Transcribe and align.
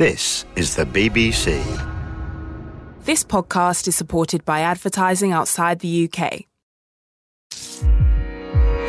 This 0.00 0.46
is 0.56 0.76
the 0.76 0.86
BBC. 0.86 1.62
This 3.04 3.22
podcast 3.22 3.86
is 3.86 3.94
supported 3.94 4.46
by 4.46 4.60
advertising 4.60 5.30
outside 5.32 5.80
the 5.80 6.08
UK. 6.08 6.46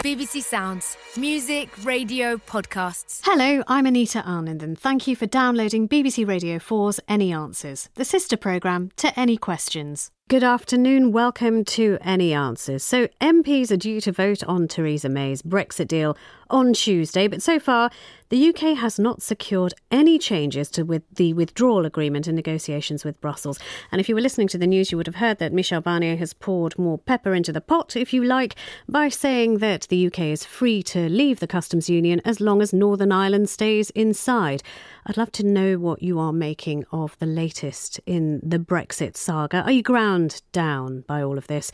BBC 0.01 0.41
Sounds. 0.41 0.95
Music, 1.17 1.67
radio, 1.83 2.37
podcasts. 2.37 3.19
Hello, 3.25 3.61
I'm 3.67 3.85
Anita 3.85 4.23
Anand, 4.25 4.63
and 4.63 4.79
thank 4.79 5.05
you 5.05 5.17
for 5.17 5.25
downloading 5.25 5.89
BBC 5.89 6.25
Radio 6.25 6.59
4's 6.59 7.01
Any 7.09 7.33
Answers, 7.33 7.89
the 7.95 8.05
sister 8.05 8.37
programme 8.37 8.89
to 8.95 9.19
Any 9.19 9.35
Questions. 9.35 10.11
Good 10.31 10.45
afternoon. 10.45 11.11
Welcome 11.11 11.65
to 11.65 11.97
Any 11.99 12.31
Answers. 12.33 12.85
So, 12.85 13.09
MPs 13.19 13.69
are 13.69 13.75
due 13.75 13.99
to 13.99 14.13
vote 14.13 14.45
on 14.45 14.69
Theresa 14.69 15.09
May's 15.09 15.41
Brexit 15.41 15.89
deal 15.89 16.15
on 16.49 16.71
Tuesday, 16.71 17.27
but 17.27 17.41
so 17.41 17.59
far, 17.59 17.89
the 18.29 18.47
UK 18.47 18.77
has 18.77 18.97
not 18.97 19.21
secured 19.21 19.73
any 19.91 20.17
changes 20.17 20.69
to 20.71 20.83
with 20.83 21.03
the 21.13 21.33
withdrawal 21.33 21.85
agreement 21.85 22.29
in 22.29 22.35
negotiations 22.35 23.03
with 23.03 23.19
Brussels. 23.19 23.59
And 23.91 23.99
if 23.99 24.07
you 24.07 24.15
were 24.15 24.21
listening 24.21 24.47
to 24.49 24.57
the 24.57 24.67
news, 24.67 24.89
you 24.89 24.97
would 24.97 25.07
have 25.07 25.17
heard 25.17 25.37
that 25.39 25.51
Michel 25.51 25.81
Barnier 25.81 26.17
has 26.17 26.33
poured 26.33 26.79
more 26.79 26.97
pepper 26.97 27.33
into 27.33 27.51
the 27.51 27.59
pot, 27.59 27.97
if 27.97 28.13
you 28.13 28.23
like, 28.23 28.55
by 28.87 29.09
saying 29.09 29.57
that 29.57 29.87
the 29.89 30.07
UK 30.07 30.19
is 30.19 30.45
free 30.45 30.81
to 30.83 31.09
leave 31.09 31.41
the 31.41 31.47
customs 31.47 31.89
union 31.89 32.21
as 32.23 32.39
long 32.39 32.61
as 32.61 32.71
Northern 32.71 33.11
Ireland 33.11 33.49
stays 33.49 33.89
inside. 33.89 34.63
I'd 35.05 35.17
love 35.17 35.31
to 35.33 35.45
know 35.45 35.77
what 35.77 36.03
you 36.03 36.19
are 36.19 36.33
making 36.33 36.85
of 36.91 37.17
the 37.19 37.25
latest 37.25 37.99
in 38.05 38.39
the 38.43 38.59
Brexit 38.59 39.17
saga. 39.17 39.61
Are 39.61 39.71
you 39.71 39.81
ground 39.81 40.41
down 40.51 41.03
by 41.07 41.23
all 41.23 41.37
of 41.37 41.47
this? 41.47 41.71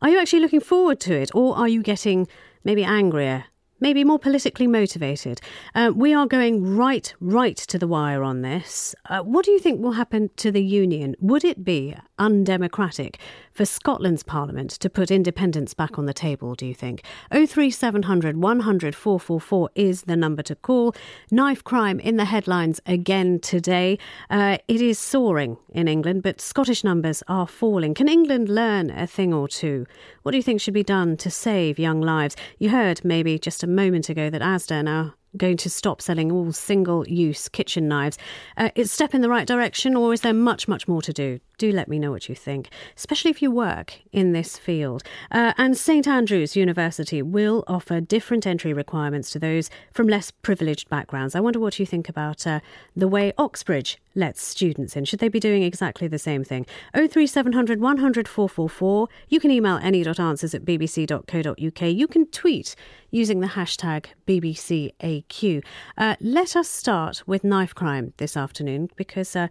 Are 0.00 0.08
you 0.08 0.20
actually 0.20 0.40
looking 0.40 0.60
forward 0.60 1.00
to 1.00 1.14
it, 1.14 1.30
or 1.34 1.56
are 1.56 1.68
you 1.68 1.82
getting 1.82 2.28
maybe 2.64 2.84
angrier 2.84 3.46
maybe 3.80 4.04
more 4.04 4.18
politically 4.18 4.66
motivated. 4.66 5.40
Uh, 5.74 5.92
we 5.94 6.12
are 6.12 6.26
going 6.26 6.76
right, 6.76 7.14
right 7.20 7.56
to 7.56 7.78
the 7.78 7.86
wire 7.86 8.22
on 8.22 8.42
this. 8.42 8.94
Uh, 9.08 9.20
what 9.20 9.44
do 9.44 9.50
you 9.50 9.58
think 9.58 9.80
will 9.80 9.92
happen 9.92 10.30
to 10.36 10.50
the 10.50 10.62
union? 10.62 11.14
Would 11.20 11.44
it 11.44 11.64
be 11.64 11.94
undemocratic 12.18 13.18
for 13.58 13.64
Scotland's 13.64 14.22
Parliament 14.22 14.70
to 14.70 14.88
put 14.88 15.10
independence 15.10 15.74
back 15.74 15.98
on 15.98 16.06
the 16.06 16.14
table, 16.14 16.54
do 16.54 16.64
you 16.64 16.74
think? 16.74 17.02
03700 17.32 18.36
100 18.36 18.94
444 18.94 19.70
is 19.74 20.02
the 20.02 20.14
number 20.14 20.44
to 20.44 20.54
call. 20.54 20.94
Knife 21.32 21.64
crime 21.64 21.98
in 21.98 22.18
the 22.18 22.24
headlines 22.24 22.80
again 22.86 23.40
today. 23.40 23.98
Uh, 24.30 24.58
it 24.68 24.80
is 24.80 24.96
soaring 24.96 25.56
in 25.70 25.88
England, 25.88 26.22
but 26.22 26.40
Scottish 26.40 26.84
numbers 26.84 27.24
are 27.26 27.48
falling. 27.48 27.94
Can 27.94 28.08
England 28.08 28.48
learn 28.48 28.90
a 28.90 29.08
thing 29.08 29.34
or 29.34 29.48
two? 29.48 29.86
What 30.22 30.30
do 30.30 30.36
you 30.36 30.42
think 30.44 30.60
should 30.60 30.72
be 30.72 30.84
done 30.84 31.16
to 31.16 31.28
save 31.28 31.80
young 31.80 32.00
lives? 32.00 32.36
You 32.60 32.70
heard 32.70 33.04
maybe 33.04 33.40
just 33.40 33.64
a 33.64 33.66
moment 33.66 34.08
ago 34.08 34.30
that 34.30 34.40
Asda 34.40 34.84
now 34.84 35.14
going 35.36 35.56
to 35.56 35.68
stop 35.68 36.00
selling 36.00 36.30
all 36.30 36.52
single 36.52 37.08
use 37.08 37.48
kitchen 37.48 37.88
knives. 37.88 38.18
Uh, 38.56 38.70
is 38.76 38.92
step 38.92 39.16
in 39.16 39.20
the 39.20 39.28
right 39.28 39.48
direction, 39.48 39.96
or 39.96 40.12
is 40.12 40.20
there 40.20 40.32
much, 40.32 40.68
much 40.68 40.86
more 40.86 41.02
to 41.02 41.12
do? 41.12 41.40
Do 41.58 41.72
let 41.72 41.88
me 41.88 41.98
know 41.98 42.12
what 42.12 42.28
you 42.28 42.34
think, 42.36 42.70
especially 42.96 43.32
if 43.32 43.42
you 43.42 43.50
work 43.50 44.00
in 44.12 44.32
this 44.32 44.56
field. 44.56 45.02
Uh, 45.30 45.52
and 45.58 45.76
St 45.76 46.06
Andrews 46.06 46.54
University 46.54 47.20
will 47.20 47.64
offer 47.66 48.00
different 48.00 48.46
entry 48.46 48.72
requirements 48.72 49.30
to 49.30 49.40
those 49.40 49.68
from 49.92 50.06
less 50.06 50.30
privileged 50.30 50.88
backgrounds. 50.88 51.34
I 51.34 51.40
wonder 51.40 51.58
what 51.58 51.80
you 51.80 51.84
think 51.84 52.08
about 52.08 52.46
uh, 52.46 52.60
the 52.94 53.08
way 53.08 53.32
Oxbridge 53.38 53.98
lets 54.14 54.42
students 54.42 54.96
in. 54.96 55.04
Should 55.04 55.18
they 55.18 55.28
be 55.28 55.40
doing 55.40 55.62
exactly 55.62 56.06
the 56.06 56.18
same 56.18 56.44
thing? 56.44 56.64
03700 56.94 57.80
100 57.80 58.28
444. 58.28 59.08
You 59.28 59.40
can 59.40 59.50
email 59.50 59.78
any.answers 59.82 60.54
at 60.54 60.64
bbc.co.uk. 60.64 61.82
You 61.82 62.06
can 62.06 62.26
tweet 62.26 62.76
using 63.10 63.40
the 63.40 63.48
hashtag 63.48 64.06
BBCAQ. 64.26 65.64
Uh, 65.96 66.16
let 66.20 66.54
us 66.54 66.68
start 66.68 67.22
with 67.26 67.42
knife 67.42 67.74
crime 67.74 68.12
this 68.18 68.36
afternoon 68.36 68.90
because, 68.96 69.34
uh, 69.34 69.48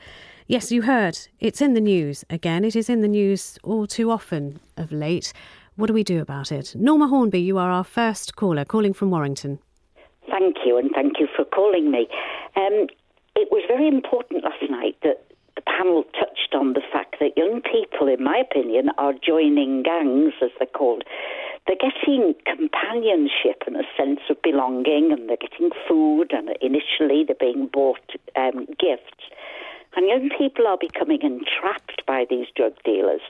yes, 0.48 0.72
you 0.72 0.82
heard 0.82 1.18
it's 1.40 1.62
in 1.62 1.74
the 1.74 1.82
news 1.82 2.26
again. 2.30 2.66
It 2.66 2.76
is 2.76 2.90
in 2.90 3.02
the 3.02 3.08
news 3.08 3.60
all 3.64 3.86
too 3.86 4.12
often 4.12 4.60
of 4.78 4.92
late. 4.92 5.34
What 5.76 5.88
do 5.88 5.94
we 5.94 6.04
do 6.04 6.22
about 6.22 6.52
it? 6.52 6.76
Norma 6.76 7.08
Hornby, 7.08 7.40
you 7.40 7.58
are 7.58 7.70
our 7.70 7.84
first 7.84 8.36
caller, 8.36 8.66
calling 8.66 8.94
from 8.94 9.12
Warrington. 9.12 9.60
Thank 10.30 10.58
you, 10.66 10.78
and 10.78 10.90
thank 10.94 11.20
you 11.20 11.28
for 11.36 11.46
calling 11.46 11.92
me. 11.92 12.08
Um, 12.56 12.88
it 13.36 13.50
was 13.52 13.64
very 13.68 13.88
important 13.88 14.44
last 14.44 14.64
night 14.70 14.98
that 15.04 15.24
the 15.56 15.62
panel 15.62 16.04
touched 16.20 16.54
on 16.54 16.74
the 16.74 16.82
fact 16.92 17.18
that 17.20 17.38
young 17.38 17.62
people, 17.62 18.08
in 18.08 18.24
my 18.24 18.38
opinion, 18.38 18.90
are 18.98 19.14
joining 19.14 19.84
gangs, 19.84 20.34
as 20.42 20.50
they're 20.58 20.68
called, 20.68 21.04
they're 21.68 21.78
getting 21.78 22.34
companionship 22.46 23.64
and 23.68 23.76
a 23.76 23.84
sense 23.96 24.22
of 24.30 24.42
belonging, 24.42 25.12
and 25.12 25.30
they're 25.30 25.38
getting 25.38 25.70
food, 25.88 26.32
and 26.32 26.50
initially 26.62 27.24
they're 27.26 27.36
being 27.40 27.70
bought 27.72 28.16
um, 28.36 28.66
gifts. 28.80 29.30
And 29.96 30.08
young 30.08 30.30
people 30.38 30.68
are 30.68 30.78
becoming 30.78 31.22
entrapped 31.22 32.06
by 32.06 32.26
these 32.30 32.48
drug 32.56 32.74
dealers. 32.84 33.22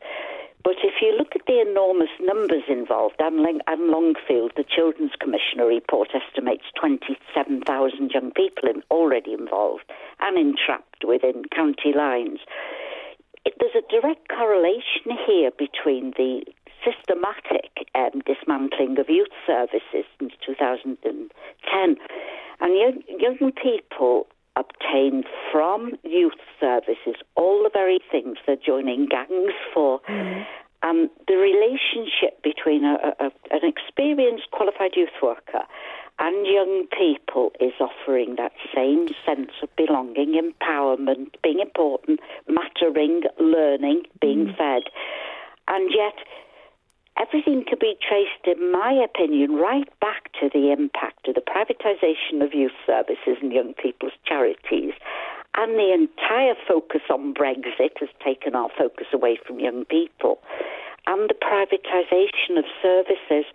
But 0.63 0.83
if 0.83 0.95
you 1.01 1.15
look 1.17 1.33
at 1.33 1.45
the 1.47 1.61
enormous 1.61 2.09
numbers 2.19 2.63
involved, 2.67 3.21
Anne, 3.21 3.41
Longfield, 3.87 4.51
the 4.57 4.65
Children's 4.67 5.15
Commissioner 5.17 5.65
report 5.65 6.09
estimates 6.13 6.65
27,000 6.77 8.11
young 8.11 8.31
people 8.31 8.69
already 8.91 9.31
involved 9.31 9.85
and 10.19 10.37
entrapped 10.37 11.05
within 11.07 11.45
county 11.55 11.93
lines. 11.95 12.39
It, 13.45 13.53
there's 13.61 13.79
a 13.79 13.87
direct 13.89 14.27
correlation 14.27 15.15
here 15.25 15.51
between 15.57 16.11
the 16.17 16.43
systematic 16.83 17.87
um, 17.95 18.21
dismantling 18.25 18.99
of 18.99 19.07
youth 19.09 19.31
services 19.45 20.03
since 20.19 20.33
2010. 20.45 21.29
And 22.59 22.75
young, 22.75 23.01
young 23.19 23.51
people 23.53 24.27
obtain 24.57 25.23
from 25.51 25.93
youth 26.03 26.41
services 26.59 27.15
all 27.35 27.63
the 27.63 27.69
very 27.71 27.99
things 28.11 28.37
they're 28.45 28.55
joining 28.55 29.05
gangs 29.05 29.53
for. 29.73 30.01
Mm. 30.09 30.45
Um, 30.83 31.09
the 31.27 31.35
relationship 31.35 32.41
between 32.43 32.83
a, 32.83 32.97
a, 33.19 33.31
an 33.51 33.61
experienced 33.63 34.51
qualified 34.51 34.91
youth 34.95 35.15
worker 35.23 35.63
and 36.19 36.47
young 36.47 36.87
people 36.97 37.51
is 37.59 37.73
offering 37.79 38.35
that 38.37 38.51
same 38.75 39.07
sense 39.25 39.51
of 39.61 39.75
belonging, 39.75 40.33
empowerment, 40.33 41.35
being 41.43 41.59
important, 41.59 42.19
mattering, 42.47 43.21
learning, 43.39 44.03
being 44.19 44.47
mm. 44.47 44.57
fed. 44.57 44.83
And 45.67 45.91
yet, 45.93 46.15
everything 47.19 47.65
could 47.67 47.79
be 47.79 47.97
traced, 48.01 48.45
in 48.45 48.71
my 48.71 48.93
opinion, 48.93 49.55
right 49.55 49.87
back 49.99 50.31
to 50.39 50.49
the 50.53 50.71
impact 50.71 51.27
of 51.27 51.35
the 51.35 51.41
privatisation 51.41 52.43
of 52.43 52.53
youth 52.53 52.77
services 52.85 53.37
and 53.41 53.51
young 53.51 53.73
people's 53.73 54.13
charities. 54.25 54.93
And 55.55 55.73
the 55.73 55.91
entire 55.91 56.55
focus 56.67 57.01
on 57.09 57.33
Brexit 57.33 57.97
has 57.99 58.09
taken 58.23 58.55
our 58.55 58.69
focus 58.77 59.07
away 59.11 59.39
from 59.45 59.59
young 59.59 59.85
people. 59.85 60.39
And 61.07 61.29
the 61.29 61.33
privatisation 61.33 62.59
of 62.59 62.65
services, 62.81 63.45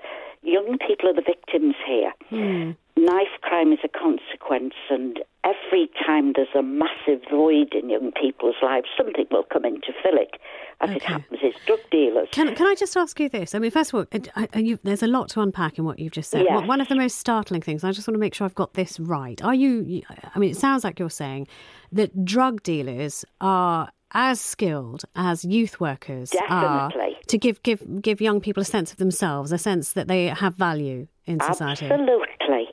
young 0.43 0.79
people 0.87 1.09
are 1.09 1.15
the 1.15 1.23
victims 1.23 1.75
here. 1.87 2.13
Mm. 2.31 2.77
Knife 2.97 3.41
crime 3.41 3.73
is 3.73 3.79
a 3.83 3.89
consequence, 3.89 4.75
and 4.91 5.19
every 5.45 5.91
time 6.07 6.35
there's 6.37 6.55
a 6.55 6.63
massive 6.63 7.21
void 7.31 7.73
in 7.75 7.89
young 7.89 8.13
people's 8.13 8.57
lives, 8.63 8.87
something 8.97 9.27
will 9.31 9.45
come 9.51 9.65
in 9.65 9.81
to 9.81 9.93
fill 10.03 10.19
it. 10.19 10.37
As 10.81 10.91
okay. 10.91 10.97
it 10.97 11.03
happens, 11.03 11.41
it's 11.43 11.59
drug 11.65 11.81
dealers. 11.91 12.29
Can, 12.33 12.55
can 12.55 12.67
I 12.67 12.75
just 12.75 12.97
ask 12.97 13.19
you 13.19 13.29
this? 13.29 13.55
I 13.55 13.61
mean, 13.61 13.71
first 13.71 13.95
of 13.95 14.01
all, 14.01 14.21
I, 14.37 14.49
I, 14.53 14.59
you, 14.59 14.79
there's 14.83 15.03
a 15.03 15.07
lot 15.07 15.31
to 15.31 15.41
unpack 15.41 15.79
in 15.79 15.85
what 15.85 15.99
you've 15.99 16.13
just 16.13 16.31
said. 16.31 16.45
Yes. 16.45 16.69
One 16.69 16.81
of 16.81 16.89
the 16.89 16.97
most 16.97 17.19
startling 17.19 17.63
things, 17.63 17.83
I 17.83 17.93
just 17.93 18.07
want 18.07 18.15
to 18.17 18.21
make 18.21 18.35
sure 18.35 18.45
I've 18.45 18.55
got 18.55 18.75
this 18.75 19.01
right. 19.01 19.43
Are 19.43 19.55
you, 19.55 20.03
I 20.35 20.39
mean, 20.39 20.51
it 20.51 20.57
sounds 20.57 20.85
like 20.85 20.99
you're 20.99 21.11
saying 21.11 21.49
that 21.93 22.25
drug 22.25 22.63
dealers 22.63 23.25
are 23.41 23.91
as 24.13 24.41
skilled 24.41 25.05
as 25.17 25.45
youth 25.45 25.81
workers 25.81 26.31
Definitely. 26.31 26.57
are 26.57 26.91
to 27.29 27.39
give, 27.39 27.63
give, 27.63 28.03
give 28.03 28.21
young 28.21 28.41
people 28.41 28.61
a 28.61 28.65
sense 28.65 28.93
of 28.93 28.99
themselves, 28.99 29.53
a 29.53 29.59
sense 29.59 29.93
that 29.95 30.09
they 30.09 30.27
have 30.27 30.55
value 30.55 31.07
in 31.27 31.41
society. 31.41 31.87
Absolutely. 31.87 32.69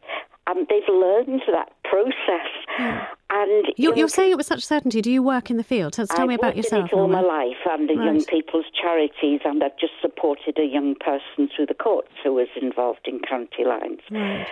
And 0.47 0.67
they've 0.67 0.81
learned 0.89 1.41
that 1.51 1.71
process. 1.83 2.49
Yeah. 2.79 3.05
And 3.29 3.67
you're, 3.77 3.95
you're, 3.95 4.07
saying 4.07 4.31
it 4.31 4.37
with 4.37 4.47
such 4.47 4.65
certainty. 4.65 5.01
Do 5.01 5.11
you 5.11 5.21
work 5.21 5.51
in 5.51 5.57
the 5.57 5.63
field? 5.63 5.93
Tell, 5.93 6.07
tell 6.07 6.21
I've 6.21 6.27
me 6.27 6.33
about 6.33 6.57
yourself. 6.57 6.91
all 6.91 7.07
my 7.07 7.21
life 7.21 7.57
under 7.69 7.93
right. 7.93 8.05
young 8.05 8.23
people's 8.23 8.65
charities, 8.81 9.41
and 9.45 9.63
I've 9.63 9.77
just 9.79 9.93
supported 10.01 10.57
a 10.57 10.65
young 10.65 10.95
person 10.95 11.47
through 11.55 11.67
the 11.67 11.75
courts 11.75 12.09
who 12.23 12.33
was 12.33 12.47
involved 12.59 13.01
in 13.05 13.19
county 13.19 13.65
lines. 13.65 13.99
Right. 14.09 14.47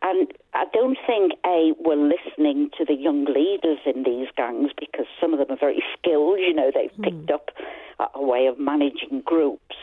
And 0.00 0.28
I 0.54 0.64
don't 0.72 0.98
think 1.06 1.32
a 1.44 1.72
we're 1.80 1.96
listening 1.96 2.70
to 2.78 2.84
the 2.84 2.94
young 2.94 3.24
leaders 3.24 3.78
in 3.84 4.04
these 4.04 4.28
gangs 4.36 4.70
because 4.78 5.06
some 5.20 5.32
of 5.32 5.40
them 5.40 5.50
are 5.50 5.58
very 5.58 5.82
skilled. 5.98 6.38
You 6.38 6.54
know, 6.54 6.70
they've 6.72 6.92
mm. 6.92 7.04
picked 7.04 7.30
up 7.30 7.50
a, 7.98 8.06
a 8.14 8.24
way 8.24 8.46
of 8.46 8.58
managing 8.58 9.22
groups. 9.24 9.76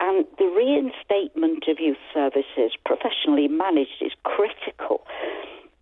And 0.00 0.24
the 0.38 0.46
reinstatement 0.46 1.64
of 1.68 1.78
youth 1.80 1.98
services, 2.12 2.72
professionally 2.84 3.48
managed, 3.48 4.02
is 4.02 4.12
critical. 4.22 5.06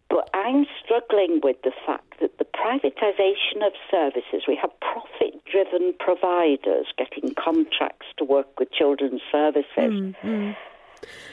But 0.08 0.28
I'm 0.34 0.66
struggling 0.84 1.40
with 1.42 1.56
the 1.64 1.72
fact 1.86 2.20
that 2.20 2.36
the 2.38 2.44
privatisation 2.44 3.66
of 3.66 3.72
services, 3.90 4.44
we 4.46 4.56
have 4.60 4.70
profit 4.80 5.42
driven 5.50 5.94
providers 5.98 6.86
getting 6.98 7.34
contracts 7.34 8.06
to 8.18 8.24
work 8.24 8.60
with 8.60 8.70
children's 8.72 9.22
services. 9.32 9.64
Mm, 9.78 10.14
mm. 10.22 10.56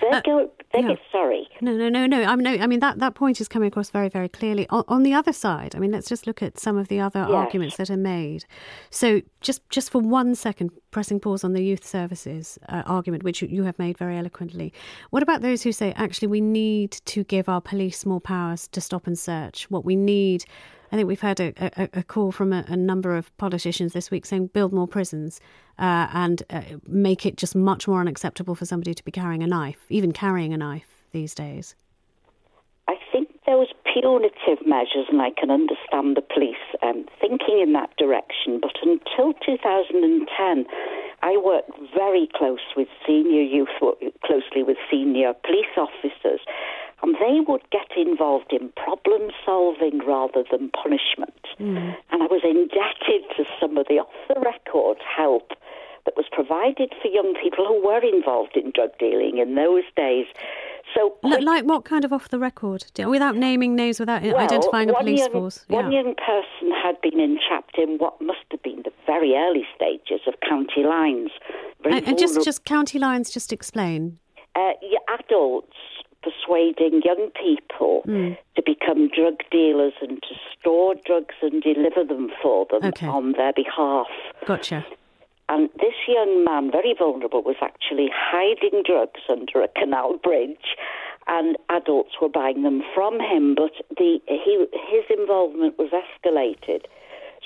They 0.02 0.08
Uh, 0.10 0.22
go. 0.22 0.52
They 0.74 0.84
get 0.84 1.00
sorry. 1.12 1.48
No, 1.62 1.76
no, 1.76 1.90
no, 1.90 2.06
no. 2.06 2.24
I 2.24 2.36
mean, 2.36 2.44
no, 2.44 2.64
I 2.64 2.68
mean 2.68 2.80
that, 2.80 3.00
that 3.00 3.16
point 3.16 3.42
is 3.42 3.48
coming 3.48 3.68
across 3.68 3.90
very, 3.90 4.08
very 4.08 4.30
clearly. 4.30 4.68
On, 4.70 4.84
on 4.88 5.02
the 5.02 5.14
other 5.14 5.34
side, 5.34 5.76
I 5.76 5.80
mean, 5.80 5.92
let's 5.92 6.08
just 6.08 6.28
look 6.28 6.44
at 6.44 6.60
some 6.60 6.78
of 6.78 6.88
the 6.90 7.00
other 7.00 7.22
Yes. 7.22 7.32
arguments 7.32 7.78
that 7.78 7.90
are 7.90 7.98
made. 7.98 8.46
So, 8.92 9.22
just 9.42 9.68
just 9.70 9.90
for 9.92 10.00
one 10.00 10.36
second, 10.36 10.70
pressing 10.92 11.20
pause 11.20 11.44
on 11.44 11.54
the 11.54 11.64
youth 11.64 11.84
services 11.86 12.60
uh, 12.70 12.84
argument, 12.86 13.24
which 13.24 13.42
you, 13.42 13.48
you 13.48 13.64
have 13.64 13.80
made 13.80 13.98
very 13.98 14.16
eloquently. 14.18 14.72
What 15.10 15.24
about 15.24 15.42
those 15.42 15.64
who 15.64 15.72
say 15.72 15.92
actually 15.96 16.28
we 16.28 16.42
need 16.42 16.92
to 17.06 17.24
give 17.24 17.50
our 17.50 17.62
police 17.62 18.06
more 18.06 18.22
powers 18.22 18.68
to 18.70 18.82
stop 18.82 19.08
and 19.08 19.18
search? 19.18 19.70
What 19.72 19.86
we 19.86 19.96
need. 19.96 20.46
I 20.92 20.96
think 20.96 21.08
we've 21.08 21.22
had 21.22 21.40
a, 21.40 21.54
a, 21.84 21.90
a 22.00 22.04
call 22.04 22.32
from 22.32 22.52
a, 22.52 22.66
a 22.68 22.76
number 22.76 23.16
of 23.16 23.36
politicians 23.38 23.94
this 23.94 24.10
week 24.10 24.26
saying 24.26 24.48
build 24.48 24.74
more 24.74 24.88
prisons 24.88 25.40
uh, 25.80 26.08
and 26.14 26.44
uh, 26.50 26.62
make 26.88 27.26
it 27.26 27.38
just 27.38 27.56
much 27.56 27.88
more 27.88 28.02
unacceptable 28.02 28.54
for 28.54 28.66
somebody 28.66 28.94
to 28.94 29.04
be 29.04 29.12
carrying 29.12 29.42
a 29.42 29.48
knife, 29.48 29.80
even 29.90 30.12
carrying 30.12 30.54
a 30.54 30.58
knife 30.58 31.04
these 31.12 31.34
days. 31.34 31.76
I 32.88 32.96
think 33.12 33.30
those 33.46 33.68
punitive 33.86 34.66
measures, 34.66 35.08
and 35.10 35.22
I 35.22 35.32
can 35.32 35.50
understand 35.50 36.18
the 36.18 36.22
police 36.22 36.56
um, 36.84 37.06
thinking 37.22 37.60
in 37.62 37.74
that 37.74 37.96
direction, 37.98 38.60
but 38.62 38.76
until 38.84 39.34
2010, 39.46 40.66
I 41.22 41.38
worked 41.38 41.72
very 41.96 42.30
close 42.36 42.64
with 42.76 42.88
senior 43.06 43.42
youth, 43.42 43.70
closely 44.24 44.64
with 44.64 44.78
senior 44.90 45.34
police 45.44 45.74
officers, 45.78 46.40
and 47.02 47.16
they 47.16 47.40
would 47.48 47.64
get 47.72 47.96
involved 47.96 48.52
in 48.52 48.70
problem 48.76 49.32
solving 49.46 50.00
rather 50.06 50.44
than 50.52 50.70
punishment. 50.70 51.40
And 52.12 52.24
I 52.24 52.28
was 52.28 52.42
indebted 52.44 53.24
to 53.38 53.46
some 53.60 53.78
of 53.78 53.88
the 53.88 54.00
off 54.00 54.14
the 54.28 54.40
record 54.40 54.98
help 55.04 55.52
that 56.06 56.16
was 56.18 56.26
provided 56.32 56.94
for 57.02 57.08
young 57.10 57.34
people 57.42 57.66
who 57.66 57.86
were 57.86 58.02
involved 58.04 58.56
in 58.56 58.72
drug 58.72 58.92
dealing 59.00 59.38
in 59.38 59.56
those 59.56 59.84
days. 59.96 60.26
So 60.96 61.14
L- 61.24 61.44
like 61.44 61.66
what 61.66 61.86
kind 61.86 62.04
of 62.04 62.12
off 62.12 62.30
the 62.30 62.40
record? 62.40 62.86
Without 62.98 63.36
naming 63.36 63.76
names, 63.76 64.00
without 64.00 64.24
well, 64.24 64.38
identifying 64.38 64.90
a 64.90 64.94
police 64.94 65.20
young, 65.20 65.32
force. 65.32 65.66
One 65.68 65.92
young 65.92 66.16
person 66.16 66.72
had 66.72 67.00
been 67.02 67.20
entrapped 67.20 67.78
in 67.78 67.98
what 68.00 68.20
must 68.22 68.40
have 68.52 68.64
been 68.64 68.82
the 68.84 68.92
very 69.06 69.36
early 69.36 69.66
stages 69.76 70.22
of 70.28 70.34
county 70.48 70.84
lines. 70.84 71.30
And, 71.86 72.08
and 72.08 72.18
just, 72.18 72.44
just 72.44 72.66
county 72.66 72.98
lines, 72.98 73.30
just 73.30 73.54
explain. 73.54 74.18
uh, 74.56 74.72
yeah, 74.82 74.98
adults 75.20 75.76
persuading 76.24 77.02
young 77.06 77.30
people 77.42 78.02
Hmm. 78.06 78.32
to 78.56 78.62
become 78.66 79.08
drug 79.10 79.36
dealers 79.52 79.94
and 80.02 80.22
to 80.24 80.36
store 80.60 80.96
drugs 81.06 81.36
and 81.42 81.62
deliver 81.62 82.04
them 82.04 82.30
for 82.42 82.66
them 82.70 82.84
Okay. 82.84 83.08
on 83.08 83.34
their 83.34 83.54
behalf. 83.54 84.08
Gotcha. 84.46 84.86
And 85.50 85.70
this 85.80 85.96
young 86.08 86.44
man, 86.46 86.72
very 86.72 86.94
vulnerable, 86.98 87.42
was 87.42 87.56
actually 87.60 88.10
hiding 88.14 88.84
drugs 88.86 89.22
under 89.28 89.64
a 89.64 89.68
canal 89.68 90.18
bridge, 90.18 90.78
and 91.28 91.58
adults 91.70 92.12
were 92.22 92.30
buying 92.30 92.62
them 92.62 92.84
from 92.94 93.20
him. 93.20 93.56
But 93.56 93.72
the 93.98 94.20
he, 94.28 94.68
his 94.72 95.06
involvement 95.10 95.80
was 95.80 95.90
escalated, 95.90 96.86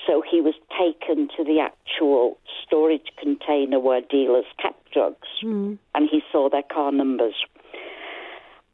so 0.06 0.22
he 0.30 0.42
was 0.42 0.54
taken 0.78 1.28
to 1.36 1.44
the 1.44 1.60
actual 1.60 2.36
storage 2.62 3.08
container 3.18 3.80
where 3.80 4.02
dealers 4.02 4.46
kept 4.60 4.92
drugs, 4.92 5.28
hmm. 5.40 5.74
and 5.94 6.08
he 6.10 6.22
saw 6.30 6.50
their 6.50 6.62
car 6.62 6.92
numbers. 6.92 7.34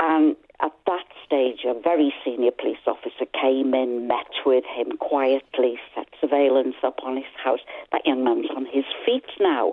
And 0.01 0.35
at 0.61 0.73
that 0.87 1.07
stage, 1.31 1.61
a 1.65 1.79
very 1.81 2.13
senior 2.25 2.51
police 2.51 2.83
officer 2.87 3.25
came 3.41 3.73
in, 3.73 4.09
met 4.09 4.31
with 4.45 4.65
him 4.65 4.97
quietly, 4.99 5.79
set 5.95 6.09
surveillance 6.21 6.75
up 6.83 6.99
on 7.05 7.17
his 7.17 7.25
house. 7.43 7.61
That 7.93 8.03
young 8.05 8.25
man's 8.25 8.51
on 8.57 8.67
his 8.67 8.85
feet 9.07 9.25
now. 9.39 9.73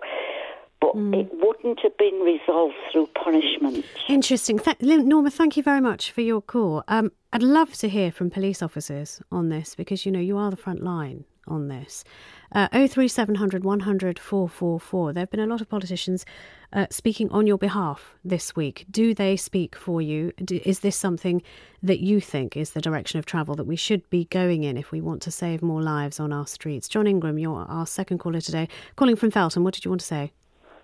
But 0.80 0.92
it 0.96 1.30
wouldn't 1.34 1.80
have 1.82 1.98
been 1.98 2.20
resolved 2.20 2.76
through 2.92 3.08
punishment. 3.08 3.84
Interesting. 4.08 4.60
Th- 4.60 4.78
Norma, 4.80 5.32
thank 5.32 5.58
you 5.58 5.64
very 5.64 5.82
much 5.82 6.12
for 6.12 6.22
your 6.22 6.40
call. 6.40 6.84
Um, 6.88 7.12
I'd 7.34 7.42
love 7.42 7.74
to 7.78 7.90
hear 7.90 8.12
from 8.12 8.30
police 8.30 8.62
officers 8.62 9.20
on 9.32 9.50
this 9.50 9.74
because, 9.74 10.06
you 10.06 10.12
know, 10.12 10.20
you 10.20 10.38
are 10.38 10.52
the 10.52 10.56
front 10.56 10.84
line 10.84 11.26
on 11.48 11.68
this. 11.68 12.04
Uh, 12.52 12.68
03700 12.70 13.64
100 13.64 14.20
444. 14.20 15.14
There 15.14 15.22
have 15.22 15.32
been 15.32 15.40
a 15.40 15.48
lot 15.48 15.62
of 15.62 15.70
politicians 15.70 16.26
uh, 16.74 16.88
speaking 16.90 17.30
on 17.32 17.48
your 17.48 17.58
behalf 17.58 18.16
this 18.24 18.56
week. 18.56 18.86
Do 18.90 19.14
they 19.14 19.36
speak 19.36 19.76
for 19.76 20.02
you? 20.02 20.32
Do, 20.44 20.60
is 20.64 20.80
this 20.80 20.96
something 20.96 21.42
that 21.84 22.00
you 22.00 22.20
think 22.20 22.56
is 22.56 22.72
the 22.72 22.82
direction 22.82 23.20
of 23.20 23.26
travel 23.26 23.56
that 23.56 23.66
we 23.66 23.76
should 23.76 24.10
be 24.10 24.26
going 24.26 24.64
in 24.64 24.78
if 24.78 24.92
we 24.92 25.02
want 25.02 25.22
to 25.24 25.32
save 25.32 25.62
more 25.62 25.82
lives 25.82 26.20
on 26.20 26.32
our 26.32 26.48
streets? 26.48 26.88
John 26.88 27.08
Ingram, 27.08 27.38
you're 27.38 27.66
our 27.70 27.86
second 27.86 28.20
caller 28.20 28.42
today, 28.42 28.68
calling 28.96 29.16
from 29.16 29.32
Felton. 29.32 29.64
What 29.64 29.74
did 29.74 29.86
you 29.86 29.92
want 29.92 30.02
to 30.02 30.08
say? 30.08 30.32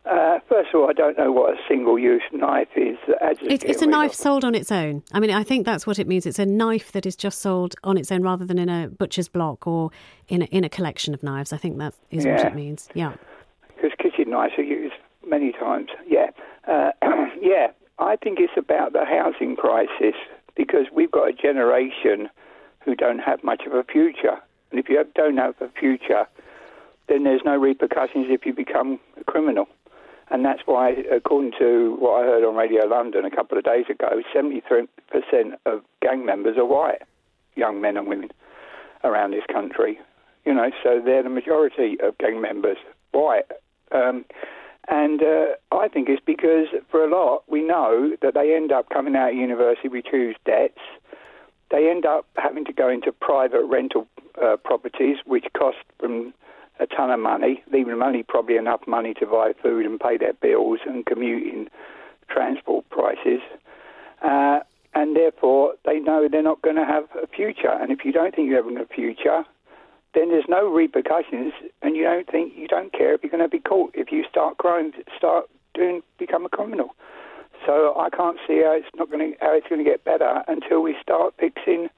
Uh, 0.05 0.39
first 0.49 0.69
of 0.73 0.81
all, 0.81 0.89
I 0.89 0.93
don't 0.93 1.17
know 1.17 1.31
what 1.31 1.53
a 1.53 1.57
single-use 1.67 2.23
knife 2.33 2.67
is. 2.75 2.97
It's, 3.41 3.63
it's 3.63 3.81
a 3.81 3.85
knife 3.87 4.13
sold 4.13 4.43
on 4.43 4.53
its 4.53 4.69
own. 4.71 5.01
I 5.13 5.19
mean, 5.21 5.31
I 5.31 5.43
think 5.43 5.65
that's 5.65 5.87
what 5.87 5.97
it 5.97 6.07
means. 6.07 6.25
It's 6.25 6.39
a 6.39 6.45
knife 6.45 6.91
that 6.91 7.05
is 7.05 7.15
just 7.15 7.39
sold 7.39 7.75
on 7.85 7.97
its 7.97 8.11
own 8.11 8.21
rather 8.21 8.45
than 8.45 8.59
in 8.59 8.67
a 8.67 8.89
butcher's 8.89 9.29
block 9.29 9.65
or 9.65 9.91
in 10.27 10.41
a, 10.41 10.45
in 10.45 10.65
a 10.65 10.69
collection 10.69 11.13
of 11.13 11.23
knives. 11.23 11.53
I 11.53 11.57
think 11.57 11.77
that 11.77 11.93
is 12.11 12.25
what 12.25 12.41
it 12.41 12.55
means. 12.55 12.89
Yeah. 12.93 13.13
because 13.75 13.91
kitchen 13.97 14.29
knives 14.29 14.53
are 14.57 14.63
used 14.63 14.95
many 15.25 15.53
times. 15.53 15.89
Yeah, 16.07 16.31
uh, 16.67 16.91
yeah. 17.41 17.67
I 17.99 18.17
think 18.17 18.39
it's 18.39 18.57
about 18.57 18.91
the 18.91 19.05
housing 19.05 19.55
crisis 19.55 20.15
because 20.55 20.87
we've 20.91 21.11
got 21.11 21.29
a 21.29 21.33
generation 21.33 22.29
who 22.83 22.95
don't 22.95 23.19
have 23.19 23.41
much 23.43 23.61
of 23.65 23.73
a 23.73 23.83
future, 23.83 24.37
and 24.71 24.79
if 24.79 24.89
you 24.89 25.01
don't 25.15 25.37
have 25.37 25.55
a 25.61 25.69
future, 25.79 26.27
then 27.07 27.23
there's 27.23 27.41
no 27.45 27.55
repercussions 27.57 28.27
if 28.29 28.45
you 28.45 28.53
become 28.53 28.99
a 29.19 29.23
criminal. 29.23 29.67
And 30.33 30.43
that's 30.43 30.63
why, 30.65 30.95
according 31.15 31.51
to 31.59 31.95
what 31.99 32.23
I 32.23 32.25
heard 32.25 32.43
on 32.43 32.55
Radio 32.55 32.87
London 32.87 33.23
a 33.23 33.29
couple 33.29 33.55
of 33.55 33.63
days 33.63 33.85
ago, 33.87 34.23
73% 34.35 34.87
of 35.67 35.81
gang 36.01 36.25
members 36.25 36.57
are 36.57 36.65
white, 36.65 37.03
young 37.55 37.79
men 37.79 37.97
and 37.97 38.07
women 38.07 38.31
around 39.03 39.31
this 39.31 39.43
country. 39.53 39.99
You 40.43 40.55
know, 40.55 40.71
so 40.83 40.99
they're 41.05 41.21
the 41.21 41.29
majority 41.29 41.97
of 42.01 42.17
gang 42.17 42.41
members, 42.41 42.77
white. 43.11 43.45
Um, 43.91 44.25
and 44.87 45.21
uh, 45.21 45.45
I 45.71 45.87
think 45.87 46.09
it's 46.09 46.23
because, 46.25 46.65
for 46.89 47.05
a 47.05 47.09
lot, 47.09 47.43
we 47.47 47.61
know 47.61 48.17
that 48.23 48.33
they 48.33 48.55
end 48.55 48.71
up 48.71 48.89
coming 48.89 49.15
out 49.15 49.29
of 49.29 49.35
university 49.35 49.87
with 49.87 50.05
huge 50.09 50.35
debts. 50.45 50.81
They 51.69 51.91
end 51.91 52.07
up 52.07 52.25
having 52.37 52.65
to 52.65 52.73
go 52.73 52.89
into 52.89 53.11
private 53.11 53.65
rental 53.65 54.07
uh, 54.43 54.57
properties, 54.57 55.17
which 55.25 55.45
cost 55.55 55.77
them 56.01 56.33
a 56.79 56.87
ton 56.87 57.11
of 57.11 57.19
money, 57.19 57.63
leaving 57.71 57.91
them 57.91 58.01
only 58.01 58.23
probably 58.23 58.57
enough 58.57 58.81
money 58.87 59.13
to 59.15 59.25
buy 59.25 59.53
food 59.61 59.85
and 59.85 59.99
pay 59.99 60.17
their 60.17 60.33
bills 60.33 60.79
and 60.85 61.05
commuting 61.05 61.67
transport 62.29 62.89
prices. 62.89 63.41
Uh, 64.21 64.59
and 64.95 65.15
therefore, 65.15 65.73
they 65.85 65.99
know 65.99 66.27
they're 66.29 66.43
not 66.43 66.61
going 66.61 66.75
to 66.75 66.85
have 66.85 67.05
a 67.21 67.27
future. 67.27 67.71
And 67.71 67.91
if 67.91 68.05
you 68.05 68.11
don't 68.11 68.35
think 68.35 68.47
you're 68.47 68.61
having 68.61 68.77
a 68.77 68.85
future, 68.85 69.43
then 70.13 70.29
there's 70.29 70.45
no 70.47 70.71
repercussions, 70.71 71.53
and 71.81 71.95
you 71.95 72.03
don't 72.03 72.29
think 72.29 72.53
you 72.55 72.67
don't 72.67 72.93
care 72.93 73.13
if 73.15 73.23
you're 73.23 73.31
going 73.31 73.43
to 73.43 73.49
be 73.49 73.59
caught 73.59 73.91
if 73.95 74.11
you 74.11 74.23
start 74.29 74.57
crime, 74.57 74.93
start 75.17 75.49
doing, 75.73 76.01
become 76.19 76.45
a 76.45 76.49
criminal. 76.49 76.95
So 77.65 77.95
I 77.97 78.09
can't 78.09 78.37
see 78.47 78.61
how 78.63 78.73
it's 78.73 78.87
not 78.95 79.09
going 79.09 79.33
to 79.33 79.37
how 79.39 79.55
it's 79.55 79.67
going 79.67 79.83
to 79.83 79.89
get 79.89 80.03
better 80.03 80.43
until 80.47 80.81
we 80.81 80.95
start 81.01 81.33
fixing 81.39 81.89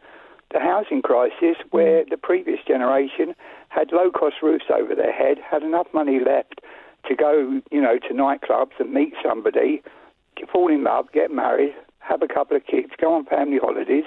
the 0.55 0.61
housing 0.61 1.01
crisis, 1.01 1.57
where 1.71 2.05
mm. 2.05 2.09
the 2.09 2.17
previous 2.17 2.59
generation 2.65 3.35
had 3.67 3.91
low 3.91 4.09
cost 4.09 4.37
roofs 4.41 4.65
over 4.73 4.95
their 4.95 5.11
head, 5.11 5.37
had 5.37 5.61
enough 5.63 5.87
money 5.93 6.19
left 6.25 6.61
to 7.07 7.15
go, 7.15 7.61
you 7.71 7.81
know, 7.81 7.99
to 7.99 8.13
nightclubs 8.13 8.71
and 8.79 8.93
meet 8.93 9.13
somebody, 9.21 9.83
fall 10.51 10.71
in 10.71 10.83
love, 10.83 11.11
get 11.13 11.29
married, 11.29 11.75
have 11.99 12.21
a 12.21 12.27
couple 12.27 12.55
of 12.55 12.65
kids, 12.65 12.89
go 12.99 13.13
on 13.13 13.25
family 13.25 13.59
holidays. 13.61 14.05